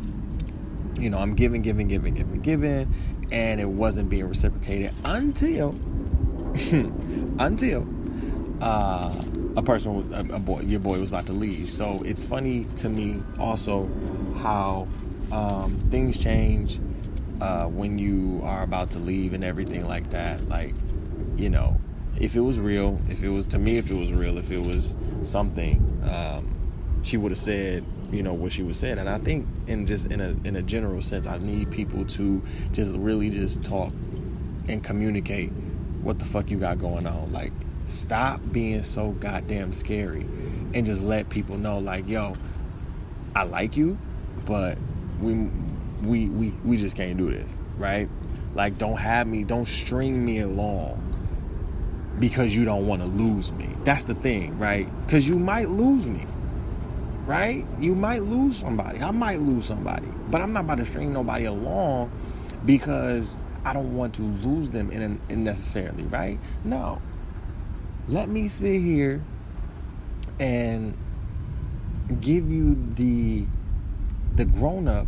[1.00, 2.94] you know, I'm giving, giving, giving, giving, giving,
[3.32, 5.70] and it wasn't being reciprocated until,
[7.40, 7.88] until,
[8.62, 9.22] uh,
[9.58, 11.68] a person, a, a boy, your boy was about to leave.
[11.70, 13.90] So it's funny to me also
[14.38, 14.88] how
[15.32, 16.80] um, things change
[17.42, 20.48] uh, when you are about to leave and everything like that.
[20.48, 20.74] Like,
[21.38, 21.80] you know,
[22.20, 24.60] if it was real, if it was to me, if it was real, if it
[24.60, 26.50] was something, um,
[27.04, 28.98] she would have said, you know, what she was saying.
[29.00, 32.42] And I think, in just in a in a general sense, I need people to
[32.72, 33.92] just really just talk
[34.68, 35.52] and communicate
[36.02, 37.32] what the fuck you got going on.
[37.32, 37.54] Like,
[37.86, 40.26] stop being so goddamn scary,
[40.74, 42.34] and just let people know, like, yo,
[43.36, 43.98] I like you
[44.46, 44.78] but
[45.20, 45.50] we
[46.04, 48.10] we we we just can't do this, right?
[48.54, 51.02] Like don't have me, don't string me along
[52.20, 53.70] because you don't want to lose me.
[53.84, 54.88] That's the thing, right?
[55.08, 56.26] Cuz you might lose me.
[57.26, 57.66] Right?
[57.80, 59.02] You might lose somebody.
[59.02, 60.08] I might lose somebody.
[60.30, 62.12] But I'm not about to string nobody along
[62.66, 66.38] because I don't want to lose them in, in necessarily, right?
[66.64, 67.02] No.
[68.08, 69.24] Let me sit here
[70.40, 70.96] and
[72.22, 73.46] give you the
[74.36, 75.08] the grown up,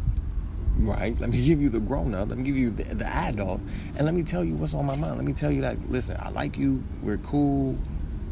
[0.77, 1.19] right?
[1.19, 2.29] Let me give you the grown up.
[2.29, 3.61] Let me give you the, the adult,
[3.95, 5.17] and let me tell you what's on my mind.
[5.17, 6.83] Let me tell you that listen, I like you.
[7.03, 7.77] We're cool.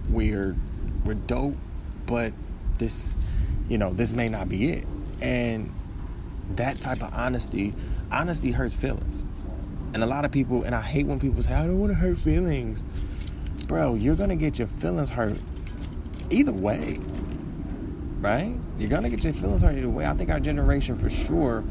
[0.10, 0.56] We're
[1.04, 1.56] we're dope,
[2.08, 2.34] but
[2.80, 3.17] this,
[3.67, 4.86] you know, this may not be it.
[5.21, 5.73] And
[6.56, 7.73] that type of honesty,
[8.12, 9.25] honesty hurts feelings.
[9.93, 11.95] And a lot of people, and I hate when people say, I don't want to
[11.95, 12.84] hurt feelings.
[13.67, 15.39] Bro, you're going to get your feelings hurt
[16.30, 16.97] either way
[18.25, 18.56] right?
[18.80, 20.06] You're gonna get your feelings hurt either way.
[20.06, 21.63] I think our generation, for sure,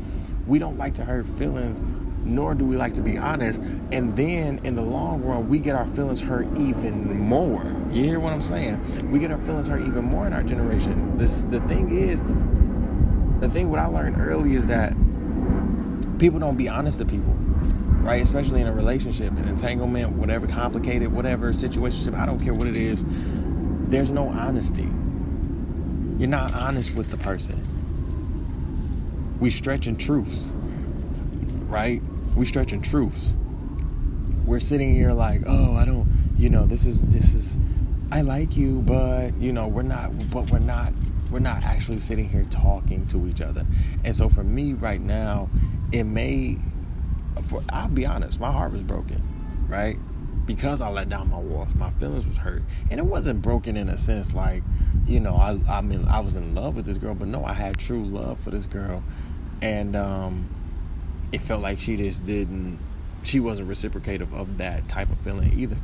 [0.46, 1.82] we don't like to hurt feelings,
[2.24, 3.60] nor do we like to be honest.
[3.94, 7.64] And then in the long run, we get our feelings hurt even more.
[7.92, 9.12] You hear what I'm saying?
[9.12, 11.16] We get our feelings hurt even more in our generation.
[11.16, 12.24] This the thing is,
[13.38, 14.94] the thing what I learned early is that
[16.18, 17.34] people don't be honest to people,
[18.02, 18.20] right?
[18.20, 22.16] Especially in a relationship, an entanglement, whatever complicated, whatever situation.
[22.16, 23.04] I don't care what it is.
[23.86, 24.88] There's no honesty.
[26.18, 27.62] You're not honest with the person.
[29.38, 30.52] We stretching truths,
[31.68, 32.02] right?
[32.34, 33.36] We stretching truths.
[34.44, 37.56] We're sitting here like, oh, I don't, you know, this is this is,
[38.10, 40.92] I like you, but you know, we're not, but we're not
[41.30, 43.66] we're not actually sitting here talking to each other.
[44.04, 45.48] And so for me right now,
[45.92, 46.58] it may
[47.42, 49.20] for I'll be honest, my heart was broken,
[49.68, 49.98] right?
[50.46, 52.62] Because I let down my walls, my feelings was hurt.
[52.90, 54.62] And it wasn't broken in a sense like,
[55.06, 57.52] you know, I I mean I was in love with this girl, but no, I
[57.52, 59.02] had true love for this girl.
[59.62, 60.48] And um
[61.32, 62.78] it felt like she just didn't
[63.24, 65.76] she wasn't reciprocative of that type of feeling either.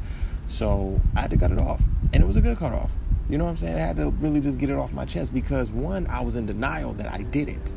[0.46, 1.82] So I had to cut it off.
[2.12, 2.90] And it was a good cut off.
[3.28, 3.76] You know what I'm saying?
[3.76, 6.46] I had to really just get it off my chest because one, I was in
[6.46, 7.72] denial that I didn't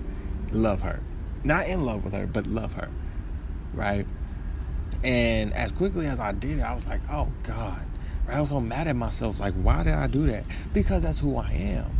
[0.51, 0.99] love her.
[1.43, 2.89] Not in love with her, but love her.
[3.73, 4.07] Right?
[5.03, 7.81] And as quickly as I did it, I was like, oh God.
[8.27, 8.37] Right?
[8.37, 9.39] I was so mad at myself.
[9.39, 10.45] Like, why did I do that?
[10.73, 11.91] Because that's who I am.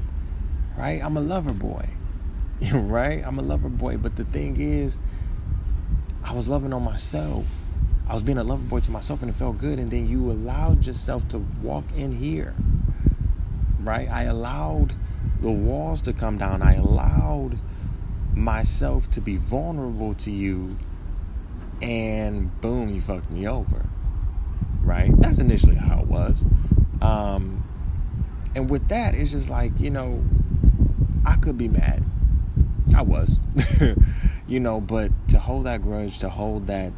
[0.77, 1.03] Right?
[1.03, 1.87] I'm a lover boy.
[2.73, 3.23] right?
[3.25, 3.97] I'm a lover boy.
[3.97, 4.99] But the thing is,
[6.23, 7.77] I was loving on myself.
[8.07, 9.79] I was being a lover boy to myself and it felt good.
[9.79, 12.53] And then you allowed yourself to walk in here
[13.83, 14.09] right?
[14.09, 14.93] I allowed
[15.41, 16.61] the walls to come down.
[16.61, 17.59] I allowed
[18.33, 20.77] myself to be vulnerable to you,
[21.81, 23.85] and boom, you fucked me over,
[24.81, 25.11] right?
[25.19, 26.43] That's initially how it was.
[27.01, 27.63] Um,
[28.55, 30.23] and with that, it's just like, you know,
[31.25, 32.03] I could be mad.
[32.95, 33.39] I was,
[34.53, 36.93] you know, but to hold that grudge, to hold that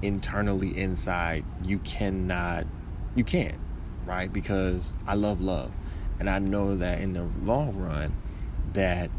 [0.00, 2.64] internally inside, you cannot,
[3.16, 3.58] you can't,
[4.06, 4.32] right?
[4.32, 5.72] Because I love love.
[6.20, 8.14] And I know that in the long run,
[8.74, 9.10] that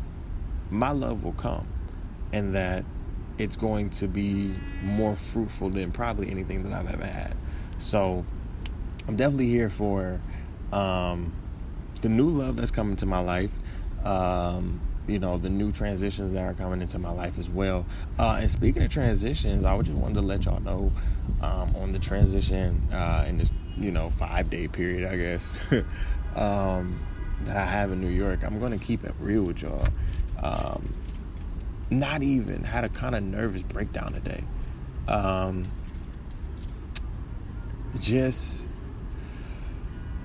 [0.70, 1.68] my love will come
[2.32, 2.86] and that
[3.38, 7.36] it's going to be more fruitful than probably anything that I've ever had.
[7.78, 8.24] So
[9.06, 10.22] I'm definitely here for
[10.72, 11.34] um,
[12.00, 13.52] the new love that's coming to my life.
[14.06, 17.86] Um, you know the new transitions that are coming into my life as well.
[18.18, 20.91] Uh, and speaking of transitions, I just wanted to let y'all know
[21.41, 25.74] um, on the transition uh, in this you know five day period, I guess.
[26.36, 27.00] um,
[27.44, 29.88] that I have in New York, I'm to keep it real with y'all.
[30.41, 30.84] Um,
[31.89, 34.44] not even had a kind of nervous breakdown today.
[35.08, 35.63] Um,
[38.00, 38.68] just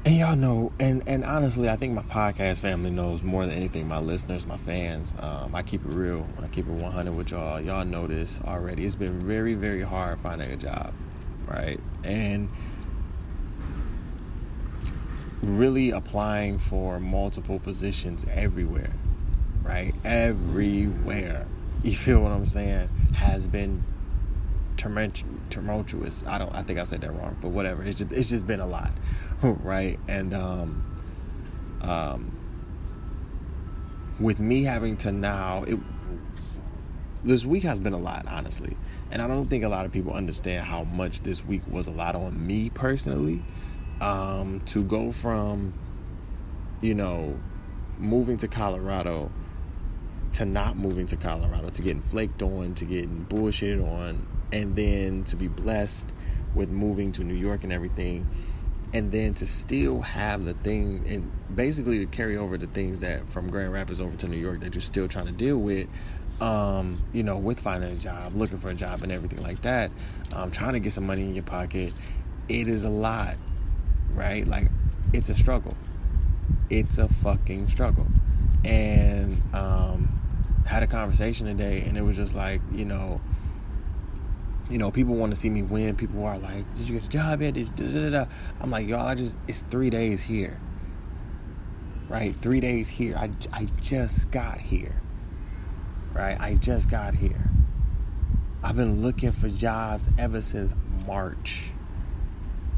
[0.04, 3.86] and y'all know, and and honestly, I think my podcast family knows more than anything.
[3.86, 6.26] My listeners, my fans, um, I keep it real.
[6.42, 7.60] I keep it 100 with y'all.
[7.60, 8.86] Y'all know this already.
[8.86, 10.94] It's been very, very hard finding a job,
[11.46, 11.78] right?
[12.04, 12.48] And
[15.42, 18.92] really applying for multiple positions everywhere,
[19.62, 19.94] right?
[20.04, 21.46] Everywhere.
[21.82, 22.90] You feel what I'm saying?
[23.14, 23.82] Has been
[24.76, 26.26] tumultuous.
[26.26, 26.54] I don't.
[26.54, 27.82] I think I said that wrong, but whatever.
[27.82, 28.90] It's just, it's just been a lot,
[29.62, 29.98] right?
[30.08, 31.02] And um,
[31.80, 32.36] um,
[34.18, 35.78] with me having to now, it
[37.22, 38.76] this week has been a lot, honestly,
[39.10, 41.90] and I don't think a lot of people understand how much this week was a
[41.90, 43.42] lot on me personally
[44.00, 45.74] um, to go from,
[46.80, 47.38] you know,
[47.98, 49.30] moving to Colorado
[50.32, 55.24] to not moving to Colorado, to getting flaked on, to getting bullshitted on, and then
[55.24, 56.06] to be blessed
[56.54, 58.28] with moving to New York and everything,
[58.92, 63.30] and then to still have the thing and basically to carry over the things that
[63.32, 65.88] from Grand Rapids over to New York that you're still trying to deal with.
[66.40, 69.90] Um, you know, with finding a job, looking for a job, and everything like that,
[70.34, 71.92] um, trying to get some money in your pocket,
[72.48, 73.36] it is a lot
[74.14, 74.46] right?
[74.46, 74.68] Like,
[75.12, 75.76] it's a struggle.
[76.68, 78.06] It's a fucking struggle.
[78.64, 80.14] And um,
[80.66, 83.20] had a conversation today, and it was just like, you know,
[84.70, 85.96] you know, people want to see me win.
[85.96, 88.28] People are like, "Did you get a job yet?"
[88.60, 90.58] I'm like, y'all, I just it's three days here,
[92.08, 92.34] right?
[92.36, 93.16] Three days here.
[93.16, 95.00] I I just got here,
[96.14, 96.40] right?
[96.40, 97.50] I just got here.
[98.62, 100.74] I've been looking for jobs ever since
[101.06, 101.72] March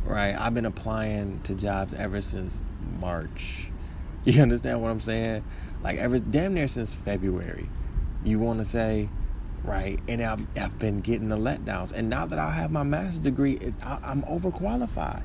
[0.04, 0.34] right?
[0.38, 2.60] I've been applying to jobs ever since
[3.00, 3.70] March.
[4.24, 5.44] You understand what I'm saying?
[5.82, 7.68] Like ever damn near since February.
[8.24, 9.08] You want to say,
[9.64, 9.98] right?
[10.08, 11.92] And I've, I've been getting the letdowns.
[11.92, 15.22] And now that I have my master's degree, I, I'm overqualified.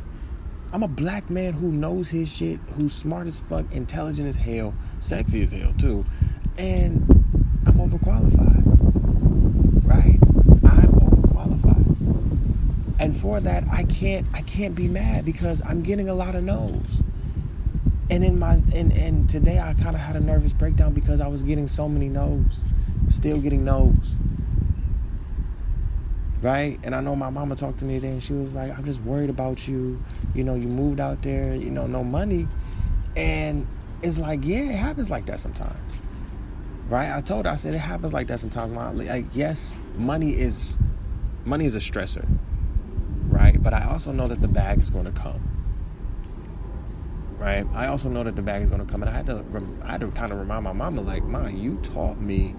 [0.73, 4.73] I'm a black man who knows his shit, who's smart as fuck, intelligent as hell,
[4.99, 6.03] sexy as hell too,
[6.57, 7.01] and
[7.65, 8.63] I'm overqualified.
[9.85, 10.19] Right?
[10.65, 16.13] I'm overqualified, and for that i can't i can't be mad because i'm getting a
[16.13, 17.01] lot of no's
[18.09, 21.27] And in my and, and today I kind of had a nervous breakdown because I
[21.27, 22.63] was getting so many no's,
[23.09, 24.17] still getting no's.
[26.41, 26.79] Right?
[26.83, 29.01] And I know my mama talked to me today and she was like, I'm just
[29.01, 30.03] worried about you.
[30.35, 32.47] You know, you moved out there, you know, no money.
[33.15, 33.65] And
[34.03, 36.01] it's like, yeah, it happens like that sometimes.
[36.89, 37.11] Right?
[37.11, 38.71] I told her, I said it happens like that sometimes.
[38.71, 40.77] Like, yes, money is
[41.43, 42.25] money is a stressor.
[43.29, 43.61] Right?
[43.61, 45.41] But I also know that the bag is going to come
[47.37, 47.65] right?
[47.73, 49.43] I also know that the bag is going to come, and I had to,
[49.83, 52.55] I had to kind of remind my mama, like, "Ma, you taught me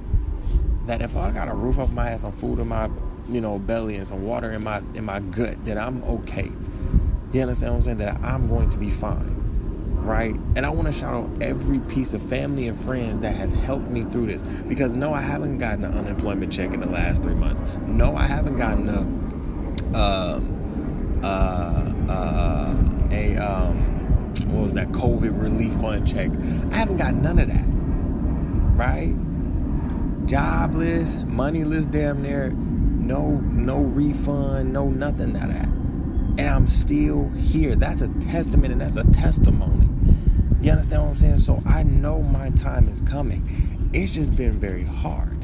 [0.86, 2.88] that if I got a roof over my head, some food in my,
[3.28, 6.50] you know, belly, and some water in my in my gut, that I'm okay.
[7.32, 7.98] You understand what I'm saying?
[7.98, 9.36] That I'm going to be fine."
[9.96, 10.34] Right?
[10.56, 13.88] And I want to shout out every piece of family and friends that has helped
[13.88, 14.42] me through this.
[14.62, 17.62] Because no, I haven't gotten an unemployment check in the last three months.
[17.86, 19.00] No, I haven't gotten a
[19.94, 20.58] um,
[21.22, 22.74] uh, uh,
[23.10, 26.30] a um, what was that COVID relief fund check.
[26.72, 27.64] I haven't got none of that.
[28.76, 29.14] Right?
[30.26, 32.50] Jobless, moneyless damn near,
[33.08, 35.66] no no refund, no nothing of that.
[35.66, 37.74] And I'm still here.
[37.74, 39.88] That's a testament and that's a testimony.
[40.60, 41.38] You understand what I'm saying?
[41.38, 43.90] So I know my time is coming.
[43.94, 45.42] It's just been very hard.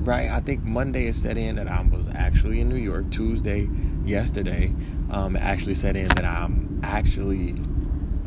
[0.00, 0.30] Right?
[0.30, 3.10] I think Monday is set in that I was actually in New York.
[3.10, 3.68] Tuesday,
[4.04, 4.72] yesterday,
[5.10, 7.54] um, actually set in that I'm actually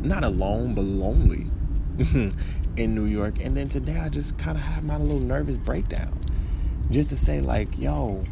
[0.02, 1.48] not alone, but lonely
[2.76, 3.36] in New York.
[3.42, 6.20] And then today I just kind of had my little nervous breakdown.
[6.90, 8.24] Just to say, like, yo,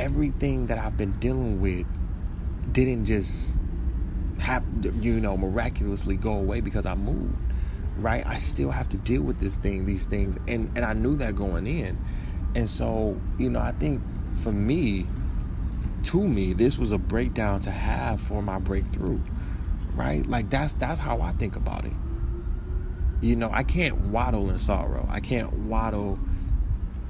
[0.00, 1.86] everything that I've been dealing with
[2.72, 3.56] didn't just
[4.38, 7.36] happen, you know, miraculously go away because I moved.
[7.96, 8.26] Right?
[8.26, 10.38] I still have to deal with this thing, these things.
[10.48, 11.98] And and I knew that going in.
[12.54, 14.02] And so, you know, I think
[14.36, 15.06] for me,
[16.04, 19.20] to me, this was a breakdown to have for my breakthrough
[19.94, 20.26] right?
[20.26, 21.92] Like that's that's how I think about it.
[23.20, 25.06] You know, I can't waddle in sorrow.
[25.10, 26.18] I can't waddle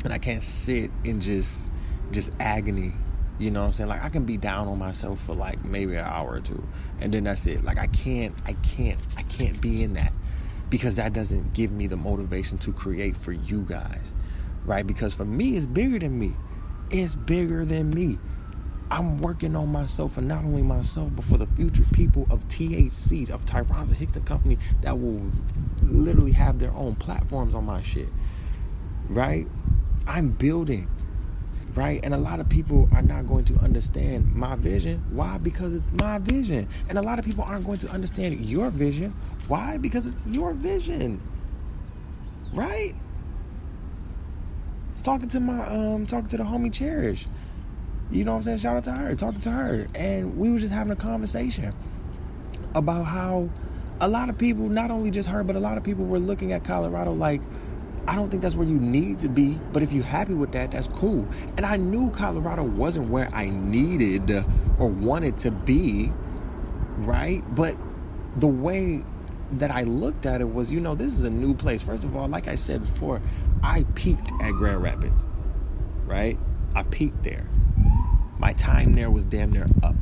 [0.04, 1.70] and I can't sit and just
[2.12, 2.92] just agony.
[3.38, 3.88] You know what I'm saying?
[3.88, 6.62] Like I can be down on myself for like maybe an hour or two
[7.00, 7.64] and then that's it.
[7.64, 10.12] Like I can't I can't I can't be in that
[10.68, 14.12] because that doesn't give me the motivation to create for you guys.
[14.64, 14.86] Right?
[14.86, 16.34] Because for me it's bigger than me.
[16.90, 18.18] It's bigger than me.
[18.90, 23.30] I'm working on myself and not only myself, but for the future people of THC,
[23.30, 25.30] of Tyronza Hickson Company that will
[25.82, 28.08] literally have their own platforms on my shit.
[29.08, 29.46] Right?
[30.08, 30.88] I'm building.
[31.74, 32.00] Right?
[32.02, 35.04] And a lot of people are not going to understand my vision.
[35.10, 35.38] Why?
[35.38, 36.66] Because it's my vision.
[36.88, 39.14] And a lot of people aren't going to understand your vision.
[39.46, 39.76] Why?
[39.76, 41.20] Because it's your vision.
[42.52, 42.94] Right?
[44.92, 47.26] It's talking to my um talking to the homie Cherish.
[48.10, 48.58] You know what I'm saying?
[48.58, 49.86] Shout out to her, talking to her.
[49.94, 51.72] And we were just having a conversation
[52.74, 53.48] about how
[54.00, 56.52] a lot of people, not only just her, but a lot of people were looking
[56.52, 57.40] at Colorado like,
[58.06, 60.72] I don't think that's where you need to be, but if you're happy with that,
[60.72, 61.26] that's cool.
[61.56, 64.30] And I knew Colorado wasn't where I needed
[64.78, 66.12] or wanted to be,
[66.98, 67.42] right?
[67.54, 67.76] But
[68.36, 69.04] the way
[69.52, 71.82] that I looked at it was, you know, this is a new place.
[71.82, 73.20] First of all, like I said before,
[73.62, 75.26] I peaked at Grand Rapids,
[76.06, 76.38] right?
[76.74, 77.46] I peaked there
[78.40, 79.94] my time there was damn near up.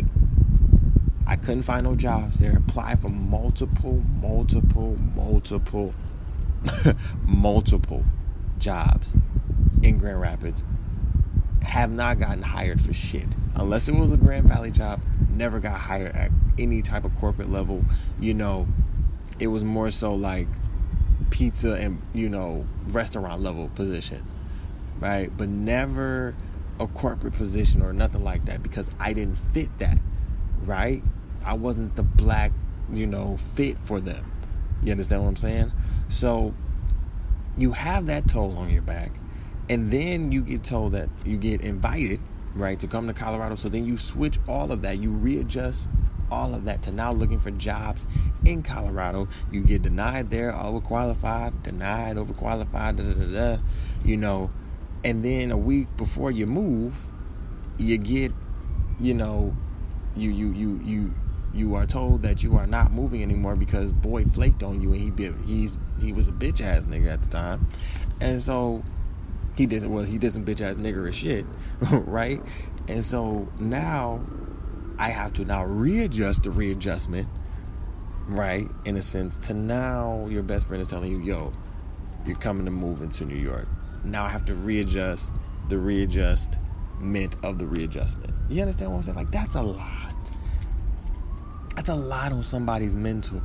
[1.27, 2.57] I couldn't find no jobs there.
[2.57, 5.93] Applied for multiple, multiple, multiple,
[7.23, 8.05] multiple
[8.59, 9.17] jobs
[9.83, 10.63] in Grand Rapids.
[11.63, 13.37] Have not gotten hired for shit.
[13.55, 17.51] Unless it was a Grand Valley job, never got hired at any type of corporate
[17.51, 17.85] level.
[18.19, 18.69] You know,
[19.39, 20.49] it was more so like
[21.31, 24.37] pizza and, you know, restaurant level positions.
[25.01, 25.31] Right?
[25.37, 26.35] But never
[26.81, 29.99] a corporate position or nothing like that because I didn't fit that,
[30.65, 31.03] right?
[31.45, 32.53] I wasn't the black,
[32.93, 34.31] you know, fit for them.
[34.83, 35.73] You understand what I'm saying?
[36.09, 36.55] So
[37.57, 39.13] you have that toll on your back,
[39.69, 42.21] and then you get told that you get invited,
[42.55, 43.55] right, to come to Colorado.
[43.55, 45.91] So then you switch all of that, you readjust
[46.31, 48.07] all of that to now looking for jobs
[48.45, 49.29] in Colorado.
[49.51, 53.63] You get denied there, overqualified, denied, overqualified, da da da da.
[54.05, 54.51] You know,
[55.05, 57.01] and then a week before you move,
[57.79, 58.33] you get,
[59.01, 59.57] you know,
[60.17, 61.15] you you you you
[61.55, 65.19] you are told that you are not moving anymore because boy flaked on you and
[65.19, 67.67] he he's he was a bitch ass nigga at the time,
[68.21, 68.83] and so
[69.57, 71.45] he not was he some bitch ass nigger as shit,
[71.91, 72.41] right?
[72.87, 74.21] And so now
[74.99, 77.29] I have to now readjust the readjustment,
[78.27, 78.69] right?
[78.85, 81.53] In a sense, to now your best friend is telling you, yo,
[82.27, 83.69] you're coming to move into New York
[84.05, 85.33] now I have to readjust
[85.69, 88.33] the readjustment of the readjustment.
[88.49, 89.17] You understand what I'm saying?
[89.17, 90.08] Like that's a lot.
[91.79, 93.41] That's a lot on somebody's mental.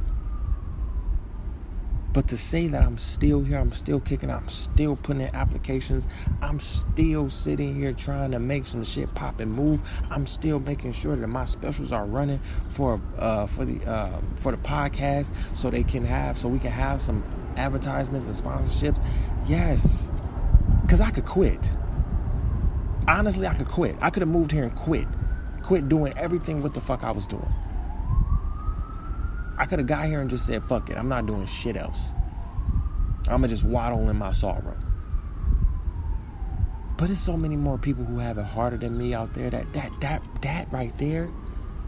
[2.14, 6.08] But to say that I'm still here, I'm still kicking, I'm still putting in applications,
[6.42, 9.88] I'm still sitting here trying to make some shit pop and move.
[10.10, 14.52] I'm still making sure that my specials are running for uh, for the uh, for
[14.52, 17.24] the podcast, so they can have so we can have some
[17.56, 19.00] advertisements and sponsorships.
[19.46, 20.10] Yes,
[20.82, 21.78] because I could quit.
[23.08, 23.96] Honestly, I could quit.
[24.02, 25.08] I could have moved here and quit,
[25.62, 27.54] quit doing everything what the fuck I was doing.
[29.58, 32.12] I could have got here and just said, fuck it, I'm not doing shit else.
[33.28, 34.78] I'm gonna just waddle in my sorrow.
[36.98, 39.72] But there's so many more people who have it harder than me out there that
[39.74, 41.30] that that that right there.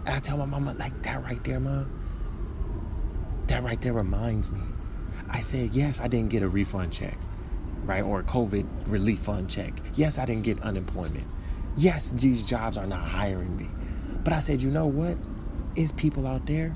[0.05, 1.91] And I tell my mama, like that right there, mom.
[3.47, 4.61] That right there reminds me.
[5.29, 7.17] I said, yes, I didn't get a refund check,
[7.85, 8.03] right?
[8.03, 9.73] Or a COVID relief fund check.
[9.95, 11.25] Yes, I didn't get unemployment.
[11.75, 13.67] Yes, these jobs are not hiring me.
[14.23, 15.17] But I said, you know what?
[15.75, 16.73] Is people out there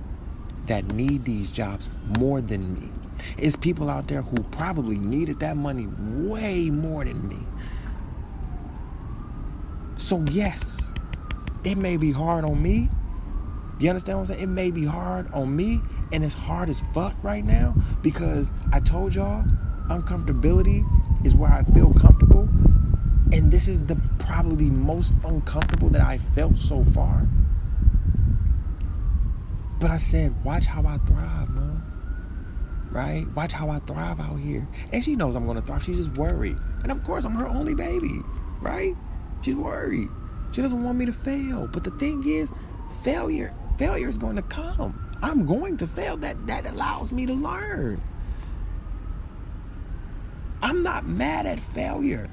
[0.70, 1.90] that need these jobs
[2.20, 2.90] more than me.
[3.40, 7.40] It's people out there who probably needed that money way more than me.
[9.96, 10.92] So, yes,
[11.64, 12.88] it may be hard on me.
[13.80, 14.44] You understand what I'm saying?
[14.44, 15.82] It may be hard on me,
[16.14, 19.44] and it's hard as fuck right now because I told y'all
[19.90, 20.86] uncomfortability
[21.26, 22.48] is where I feel comfortable.
[23.32, 27.28] And this is the probably most uncomfortable that I felt so far.
[29.80, 31.84] But I said, watch how I thrive, man.
[32.92, 33.26] Right?
[33.36, 34.68] Watch how I thrive out here.
[34.92, 35.84] And she knows I'm gonna thrive.
[35.84, 36.58] She's just worried.
[36.84, 38.22] And of course, I'm her only baby,
[38.62, 38.96] right?
[39.42, 40.10] She's worried.
[40.52, 41.68] She doesn't want me to fail.
[41.72, 42.52] But the thing is,
[43.04, 45.00] failure, failure is going to come.
[45.22, 46.18] I'm going to fail.
[46.18, 48.02] That that allows me to learn.
[50.62, 52.30] I'm not mad at failure.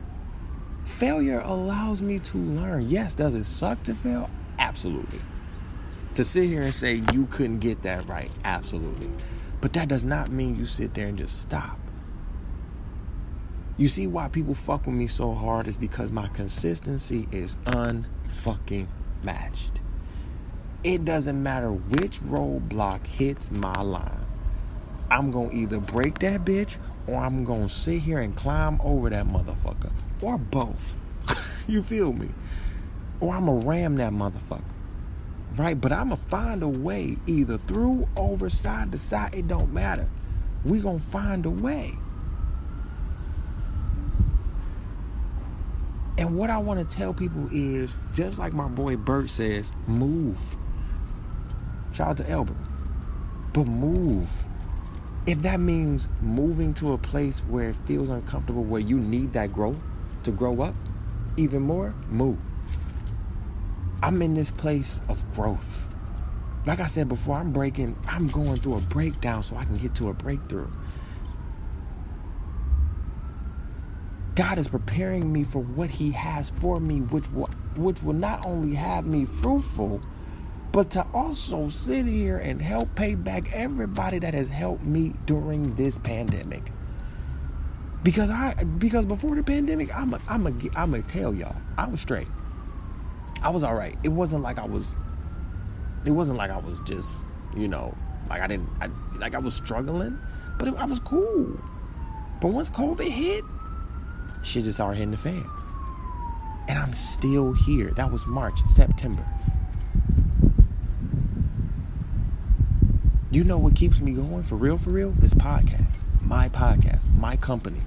[0.84, 2.88] Failure allows me to learn.
[2.88, 4.30] Yes, does it suck to fail?
[4.58, 5.20] Absolutely.
[6.16, 9.10] To sit here and say you couldn't get that right, absolutely.
[9.60, 11.78] But that does not mean you sit there and just stop.
[13.76, 18.86] You see why people fuck with me so hard is because my consistency is unfucking
[19.24, 19.82] matched.
[20.82, 24.24] It doesn't matter which roadblock hits my line.
[25.10, 29.26] I'm gonna either break that bitch or I'm gonna sit here and climb over that
[29.26, 29.92] motherfucker.
[30.22, 30.98] Or both.
[31.68, 32.30] you feel me?
[33.20, 34.75] Or I'm gonna ram that motherfucker
[35.56, 35.80] right?
[35.80, 39.34] But I'm gonna find a way, either through, over, side to side.
[39.34, 40.08] It don't matter.
[40.64, 41.92] We gonna find a way.
[46.18, 50.38] And what I want to tell people is, just like my boy Bert says, move.
[51.92, 52.56] Shout out to Elbert.
[53.52, 54.28] But move.
[55.26, 59.52] If that means moving to a place where it feels uncomfortable, where you need that
[59.52, 59.80] growth
[60.22, 60.74] to grow up
[61.36, 62.38] even more, move.
[64.02, 65.88] I'm in this place of growth.
[66.66, 69.94] Like I said before, I'm breaking, I'm going through a breakdown so I can get
[69.96, 70.68] to a breakthrough.
[74.34, 78.44] God is preparing me for what He has for me, which will, which will not
[78.44, 80.02] only have me fruitful,
[80.72, 85.74] but to also sit here and help pay back everybody that has helped me during
[85.76, 86.70] this pandemic.
[88.02, 91.88] Because I, because before the pandemic, I'm, a, I'm, a, I'm gonna tell y'all, I
[91.88, 92.28] was straight.
[93.46, 93.96] I was all right.
[94.02, 94.96] It wasn't like I was.
[96.04, 97.96] It wasn't like I was just, you know,
[98.28, 98.88] like I didn't, I,
[99.18, 100.18] like I was struggling,
[100.58, 101.56] but it, I was cool.
[102.40, 103.44] But once COVID hit,
[104.42, 105.48] shit just started hitting the fan.
[106.66, 107.92] And I'm still here.
[107.92, 109.24] That was March, September.
[113.30, 115.12] You know what keeps me going for real, for real?
[115.12, 117.78] This podcast, my podcast, my company.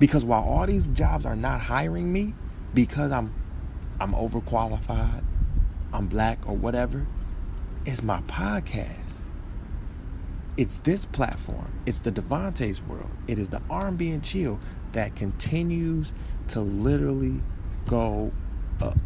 [0.00, 2.34] Because while all these jobs are not hiring me
[2.74, 3.32] because I'm
[4.00, 5.24] I'm overqualified,
[5.92, 7.06] I'm black or whatever,
[7.84, 9.30] it's my podcast.
[10.56, 11.72] It's this platform.
[11.86, 13.10] It's the DeVonta's world.
[13.28, 14.58] It is the R&B and chill
[14.92, 16.12] that continues
[16.48, 17.40] to literally
[17.86, 18.32] go
[18.82, 18.98] up.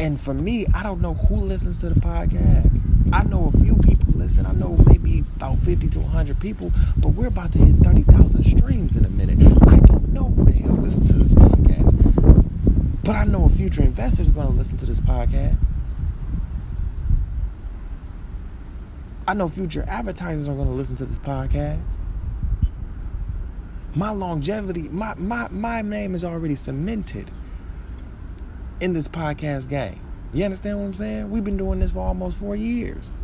[0.00, 2.84] And for me, I don't know who listens to the podcast.
[3.12, 4.46] I know a few people listen.
[4.46, 8.96] I know maybe about 50 to 100 people, but we're about to hit 30,000 streams
[8.96, 9.38] in a minute.
[9.68, 12.07] I don't know who the hell listens to this podcast.
[13.08, 15.64] But I know a future investor is going to listen to this podcast.
[19.26, 21.90] I know future advertisers are going to listen to this podcast.
[23.94, 27.30] My longevity, my, my, my name is already cemented
[28.82, 30.00] in this podcast game.
[30.34, 31.30] You understand what I'm saying?
[31.30, 33.16] We've been doing this for almost four years.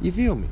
[0.00, 0.48] You feel me?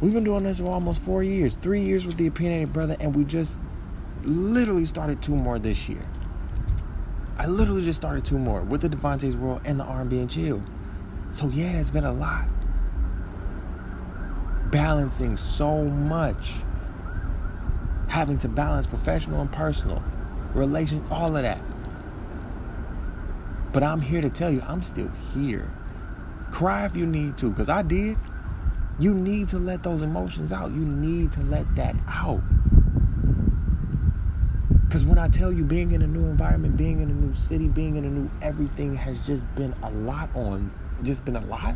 [0.00, 1.56] We've been doing this for almost four years.
[1.56, 3.58] Three years with the Opinionated Bruhtha, and we just
[4.24, 6.04] literally started two more this year.
[7.38, 10.62] I literally just started two more with the DeVonta's World and the R&B and Chill.
[11.32, 12.48] So yeah, it's been a lot.
[14.70, 16.54] balancing so much.
[18.08, 20.02] Having to balance professional and personal,
[20.54, 21.60] relation, all of that.
[23.72, 25.70] But I'm here to tell you, I'm still here.
[26.50, 28.16] Cry if you need to, because I did.
[28.98, 30.70] You need to let those emotions out.
[30.72, 32.42] You need to let that out.
[34.94, 37.66] Because when I tell you, being in a new environment, being in a new city,
[37.66, 40.72] being in a new everything has just been a lot on,
[41.02, 41.74] just been a lot.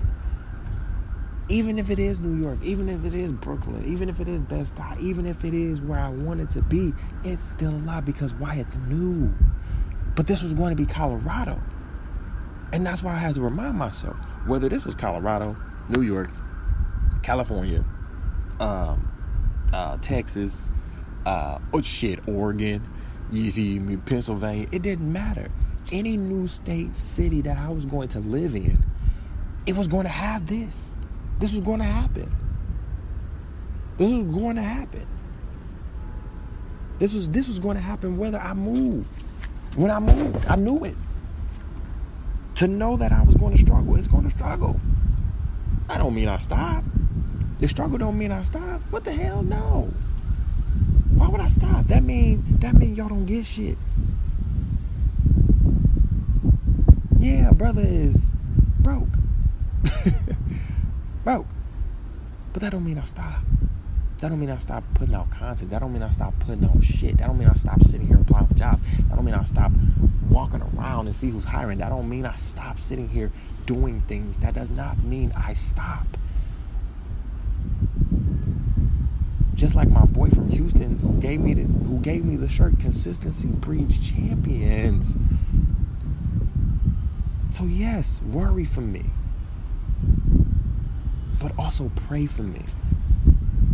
[1.48, 4.40] Even if it is New York, even if it is Brooklyn, even if it is
[4.42, 6.94] Bed-Stuy, even if it is where I want it to be,
[7.24, 8.54] it's still a lot because why?
[8.54, 9.34] It's new.
[10.14, 11.60] But this was going to be Colorado.
[12.72, 14.16] And that's why I had to remind myself
[14.46, 15.56] whether this was Colorado,
[15.88, 16.30] New York,
[17.24, 17.84] California,
[18.60, 19.10] um,
[19.72, 20.70] uh, Texas,
[21.26, 22.80] uh, oh shit, Oregon,
[23.30, 25.48] you feel me, Pennsylvania, it didn't matter.
[25.92, 28.78] Any new state, city that I was going to live in,
[29.66, 30.96] it was going to have this.
[31.38, 32.30] This was going to happen.
[33.96, 35.06] This was going to happen.
[36.98, 39.10] This was this was going to happen whether I moved.
[39.76, 40.96] When I moved, I knew it.
[42.56, 44.80] To know that I was going to struggle, it's going to struggle.
[45.88, 46.84] I don't mean I stop.
[47.60, 48.80] The struggle don't mean I stop.
[48.90, 49.42] What the hell?
[49.42, 49.92] No.
[51.48, 51.86] I stop?
[51.86, 53.78] That mean that mean y'all don't get shit.
[57.18, 58.26] Yeah, brother is
[58.80, 59.08] broke.
[61.24, 61.46] broke.
[62.52, 63.40] But that don't mean I stop.
[64.18, 65.70] That don't mean I stop putting out content.
[65.70, 67.16] That don't mean I stop putting out shit.
[67.16, 68.82] That don't mean I stop sitting here applying for jobs.
[69.08, 69.72] That don't mean I stop
[70.28, 71.78] walking around and see who's hiring.
[71.78, 73.32] That don't mean I stop sitting here
[73.64, 74.36] doing things.
[74.40, 76.17] That does not mean I stop.
[79.58, 82.78] Just like my boy from Houston who gave me the who gave me the shirt
[82.78, 85.18] consistency breeds champions.
[87.50, 89.06] So yes, worry for me.
[91.42, 92.64] But also pray for me.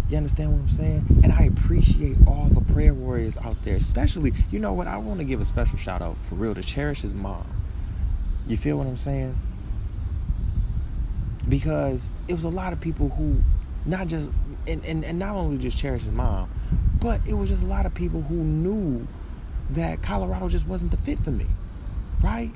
[0.08, 1.20] You understand what I'm saying?
[1.22, 4.86] And I appreciate all the prayer warriors out there, especially, you know what?
[4.86, 7.46] I want to give a special shout out for real to Cherish's mom.
[8.46, 9.38] You feel what I'm saying?
[11.46, 13.42] Because it was a lot of people who,
[13.84, 14.30] not just,
[14.66, 16.50] and, and, and not only just Cherish's mom,
[17.00, 19.06] but it was just a lot of people who knew
[19.70, 21.46] that Colorado just wasn't the fit for me,
[22.22, 22.50] right?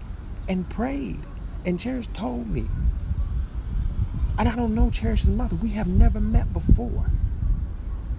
[0.49, 1.21] And prayed.
[1.67, 2.67] And Cherish told me.
[4.39, 5.57] And I don't know Cherish's mother.
[5.57, 7.11] We have never met before.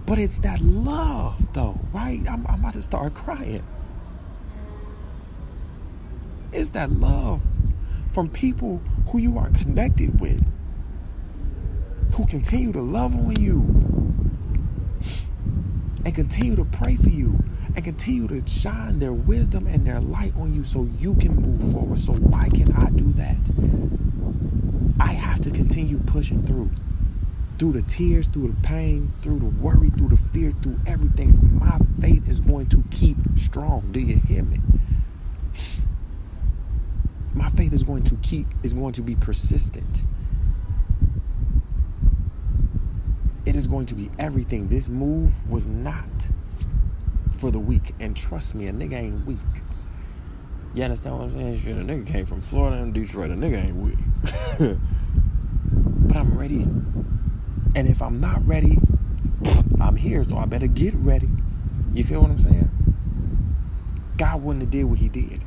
[0.06, 2.20] But it's that love, though, right?
[2.30, 3.64] I'm, I'm about to start crying.
[6.52, 7.40] It's that love
[8.12, 10.44] from people who you are connected with,
[12.14, 13.79] who continue to love on you
[16.04, 17.38] and continue to pray for you
[17.76, 21.72] and continue to shine their wisdom and their light on you so you can move
[21.72, 21.98] forward.
[21.98, 23.36] So, why can I do that?
[24.98, 26.70] I have to continue pushing through
[27.60, 31.78] through the tears, through the pain, through the worry, through the fear, through everything, my
[32.00, 33.86] faith is going to keep strong.
[33.92, 34.58] Do you hear me?
[37.34, 40.04] My faith is going to keep is going to be persistent.
[43.46, 44.68] It is going to be everything.
[44.68, 46.28] This move was not
[47.36, 47.94] for the weak.
[48.00, 49.38] And trust me, a nigga ain't weak.
[50.74, 51.58] You understand what I'm saying?
[51.58, 53.30] Shit, a nigga came from Florida and Detroit.
[53.30, 53.98] A nigga ain't weak.
[56.06, 56.66] but I'm ready
[57.76, 58.78] and if I'm not ready,
[59.80, 61.28] I'm here, so I better get ready.
[61.94, 62.70] You feel what I'm saying?
[64.16, 65.44] God wouldn't have did what he did.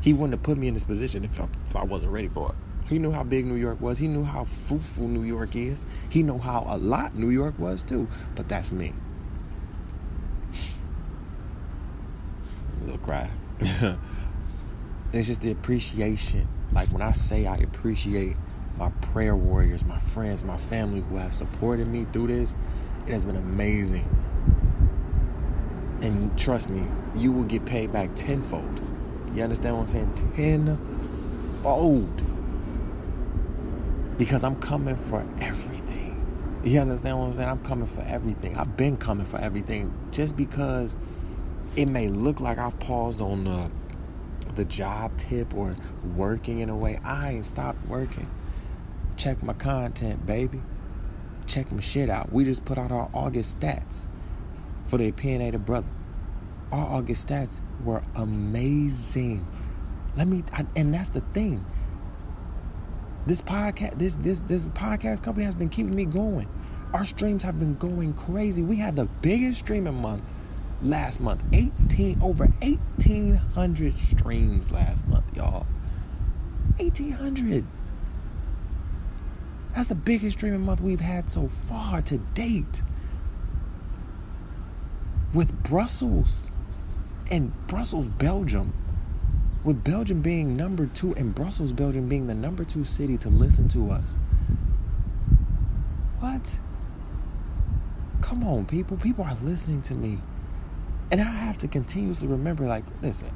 [0.00, 2.50] He wouldn't have put me in this position if I, if I wasn't ready for
[2.50, 2.54] it.
[2.88, 3.98] He knew how big New York was.
[3.98, 5.84] He knew how fruitful New York is.
[6.08, 8.06] He knew how a lot New York was too.
[8.34, 8.92] But that's me.
[12.80, 13.28] A little cry.
[15.12, 16.46] it's just the appreciation.
[16.72, 18.36] Like when I say I appreciate
[18.78, 22.54] my prayer warriors, my friends, my family who have supported me through this.
[23.06, 24.04] It has been amazing.
[26.02, 28.80] And trust me, you will get paid back tenfold.
[29.34, 30.14] You understand what I'm saying?
[30.34, 32.35] Tenfold.
[34.18, 35.96] Because I'm coming for everything.
[36.64, 37.48] You understand what I'm saying?
[37.48, 38.56] I'm coming for everything.
[38.56, 39.92] I've been coming for everything.
[40.10, 40.96] Just because
[41.76, 43.70] it may look like I've paused on the,
[44.54, 45.76] the job tip or
[46.16, 48.28] working in a way, I ain't stopped working.
[49.16, 50.60] Check my content, baby.
[51.46, 52.32] Check my shit out.
[52.32, 54.08] We just put out our August stats
[54.86, 55.88] for the Opinionated Bruhtha.
[56.72, 59.46] Our August stats were amazing.
[60.16, 61.64] Let me, I, and that's the thing.
[63.26, 66.48] This podcast, this this this podcast company has been keeping me going.
[66.92, 68.62] Our streams have been going crazy.
[68.62, 70.22] We had the biggest streaming month
[70.80, 71.42] last month.
[71.52, 75.66] 18 over 1800 streams last month, y'all.
[76.78, 77.66] 1800.
[79.74, 82.82] That's the biggest streaming month we've had so far to date.
[85.34, 86.52] With Brussels
[87.30, 88.72] and Brussels, Belgium,
[89.66, 93.66] with Belgium being number two and Brussels, Belgium being the number two city to listen
[93.66, 94.16] to us.
[96.20, 96.60] What?
[98.22, 98.96] Come on, people.
[98.96, 100.20] People are listening to me.
[101.10, 103.30] And I have to continuously remember like, listen,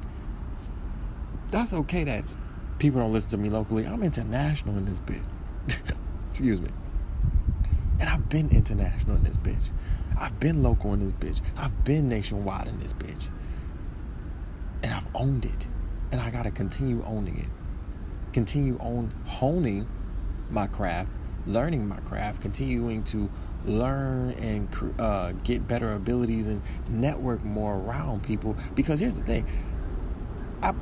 [1.51, 2.25] that's okay that
[2.79, 3.85] people don't listen to me locally.
[3.85, 5.97] I'm international in this bitch.
[6.29, 6.71] Excuse me.
[7.99, 9.71] And I've been international in this bitch.
[10.17, 11.41] I've been local in this bitch.
[11.57, 13.29] I've been nationwide in this bitch.
[14.85, 15.67] And I've owned it.
[16.13, 17.49] And I got to continue owning it.
[18.33, 19.89] Continue on honing
[20.51, 21.11] my craft,
[21.47, 23.31] learning my craft, continuing to
[23.65, 28.57] learn and uh, get better abilities and network more around people.
[28.75, 29.47] Because here's the thing
[30.63, 30.75] I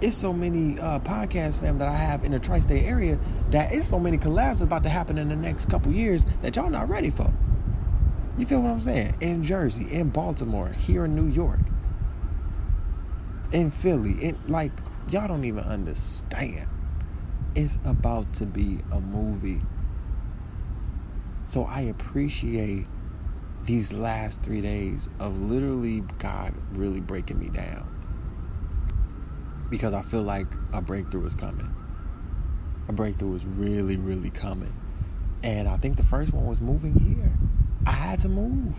[0.00, 3.18] it's so many uh, podcast fam that I have in the tri-state area
[3.50, 6.68] that it's so many collabs about to happen in the next couple years that y'all
[6.68, 7.32] not ready for.
[8.36, 9.16] You feel what I'm saying?
[9.22, 11.60] In Jersey, in Baltimore, here in New York,
[13.52, 14.72] in Philly, in like
[15.10, 16.68] y'all don't even understand.
[17.54, 19.62] It's about to be a movie.
[21.44, 22.86] So I appreciate
[23.64, 27.88] these last three days of literally God really breaking me down
[29.70, 31.74] because I feel like a breakthrough is coming.
[32.88, 34.72] A breakthrough is really, really coming.
[35.42, 37.32] And I think the first one was moving here.
[37.86, 38.78] I had to move.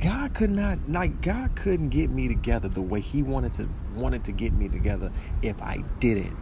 [0.00, 4.24] God could not like God couldn't get me together the way he wanted to wanted
[4.24, 6.36] to get me together if I didn't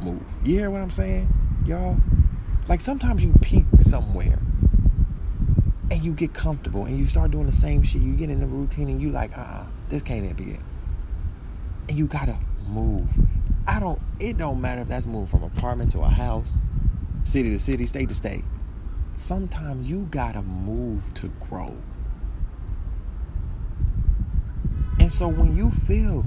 [0.00, 0.22] move.
[0.44, 1.28] You hear what I'm saying?
[1.66, 1.96] Y'all?
[2.68, 4.38] Like sometimes you peak somewhere
[5.90, 8.00] and you get comfortable and you start doing the same shit.
[8.00, 10.60] You get in the routine and you like, uh-uh, this can't be it.
[11.88, 12.38] And you gotta
[12.68, 13.08] move.
[13.66, 16.60] I don't it don't matter if that's moving from apartment to a house,
[17.24, 18.44] city to city, state to state.
[19.16, 21.76] Sometimes you gotta move to grow.
[25.10, 26.24] And so when you feel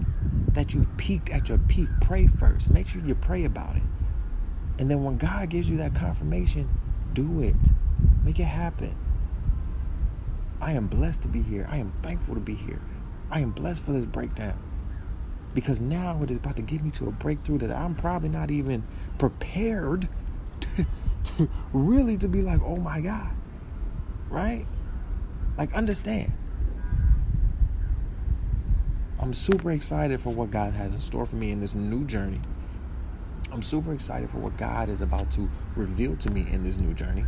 [0.50, 2.70] that you've peaked at your peak, pray first.
[2.70, 3.82] Make sure you pray about it.
[4.78, 6.68] And then when God gives you that confirmation,
[7.14, 7.56] do it.
[8.26, 8.94] Make it happen.
[10.60, 11.66] I am blessed to be here.
[11.70, 12.82] I am thankful to be here.
[13.32, 14.60] I am blessed for this breakdown
[15.54, 18.52] because now it is about to get me to a breakthrough that I'm probably not
[18.52, 18.84] even
[19.18, 20.10] prepared
[20.60, 23.34] to, really to be like, oh my God.
[24.30, 24.66] Right?
[25.58, 26.34] Like, understand.
[29.20, 32.40] I'm super excited for what God has in store for me in this new journey.
[33.52, 36.94] I'm super excited for what God is about to reveal to me in this new
[36.94, 37.26] journey.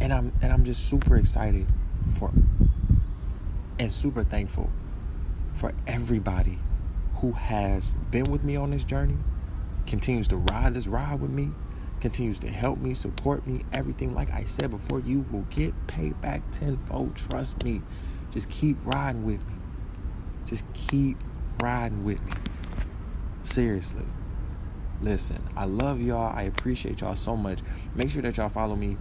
[0.00, 1.66] And I'm and I'm just super excited
[2.18, 2.30] for
[3.78, 4.70] and super thankful
[5.54, 6.58] for everybody
[7.16, 9.16] who has been with me on this journey,
[9.86, 11.50] continues to ride this ride with me,
[12.00, 14.14] continues to help me, support me, everything.
[14.14, 17.14] Like I said before, you will get paid back tenfold.
[17.14, 17.82] Trust me.
[18.30, 19.54] Just keep riding with me.
[20.46, 21.16] Just keep
[21.62, 22.32] riding with me.
[23.42, 24.04] Seriously.
[25.00, 26.32] Listen, I love y'all.
[26.34, 27.60] I appreciate y'all so much.
[27.94, 28.96] Make sure that y'all follow me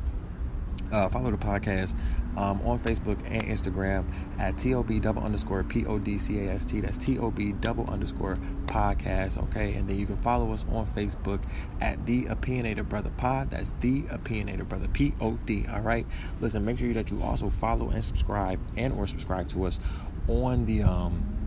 [0.92, 1.96] uh, follow the podcast
[2.38, 4.06] um, on Facebook and Instagram
[4.40, 6.82] at TOB double underscore P O D C A S T.
[6.82, 9.42] That's TOB double underscore podcast.
[9.44, 9.74] Okay.
[9.76, 11.42] And then you can follow us on Facebook
[11.82, 13.52] at The Opinionator Brother Pod.
[13.52, 15.66] That's The Opinionator Brother P O D.
[15.72, 16.06] All right.
[16.42, 19.80] Listen, make sure that you also follow and subscribe and or subscribe to us
[20.28, 21.39] on the um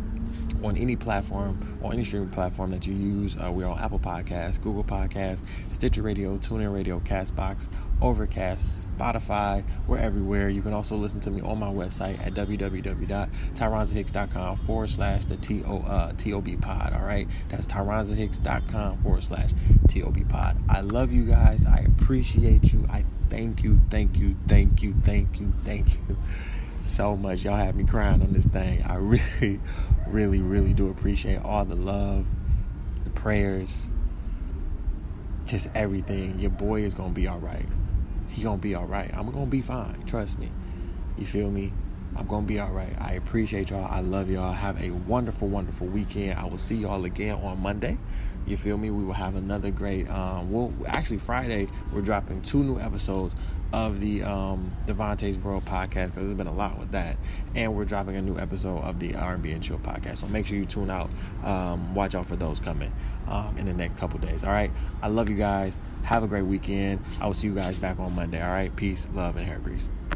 [0.65, 3.37] on any platform, on any streaming platform that you use.
[3.37, 7.69] Uh, we're on Apple Podcasts, Google Podcasts, Stitcher Radio, TuneIn Radio, Castbox,
[8.01, 9.65] Overcast, Spotify.
[9.87, 10.49] We're everywhere.
[10.49, 15.79] You can also listen to me on my website at www.tyronzahicks.com forward slash the T-O,
[15.79, 16.93] uh, TOB pod.
[16.95, 17.27] All right.
[17.49, 19.51] That's tyronzahicks.com forward slash
[19.89, 20.57] TOB pod.
[20.69, 21.65] I love you guys.
[21.67, 22.87] I appreciate you.
[22.91, 26.17] I thank you, thank you, thank you, thank you, thank you
[26.83, 27.45] so much.
[27.45, 28.83] Y'all have me crying on this thing.
[28.83, 29.61] I really,
[30.07, 32.27] really, really do appreciate all the love,
[33.05, 33.91] the prayers,
[35.47, 36.39] just everything.
[36.39, 37.67] Your boy is gonna be all right.
[38.29, 39.11] He gonna be all right.
[39.15, 40.05] I'm gonna be fine.
[40.07, 40.51] Trust me.
[41.19, 41.73] You feel me?
[42.17, 42.95] I'm gonna be all right.
[43.01, 43.87] I appreciate y'all.
[43.91, 44.53] I love y'all.
[44.53, 46.39] Have a wonderful, wonderful weekend.
[46.39, 47.99] I will see y'all again on Monday.
[48.47, 48.91] You feel me?
[48.91, 50.11] We will have another great.
[50.11, 53.35] Um, well, actually, Friday we're dropping two new episodes
[53.73, 57.17] of the um, DeVonta's World podcast because there's been a lot with that,
[57.55, 60.19] and we're dropping a new episode of the R&B and Chill podcast.
[60.19, 61.11] So make sure you tune out.
[61.45, 62.93] Um, watch out for those coming
[63.29, 64.45] um, in the next couple days.
[64.45, 64.71] All right.
[65.03, 65.81] I love you guys.
[66.05, 67.01] Have a great weekend.
[67.21, 68.43] I will see you guys back on Monday.
[68.43, 68.75] All right.
[68.77, 69.89] Peace, love, and hair grease.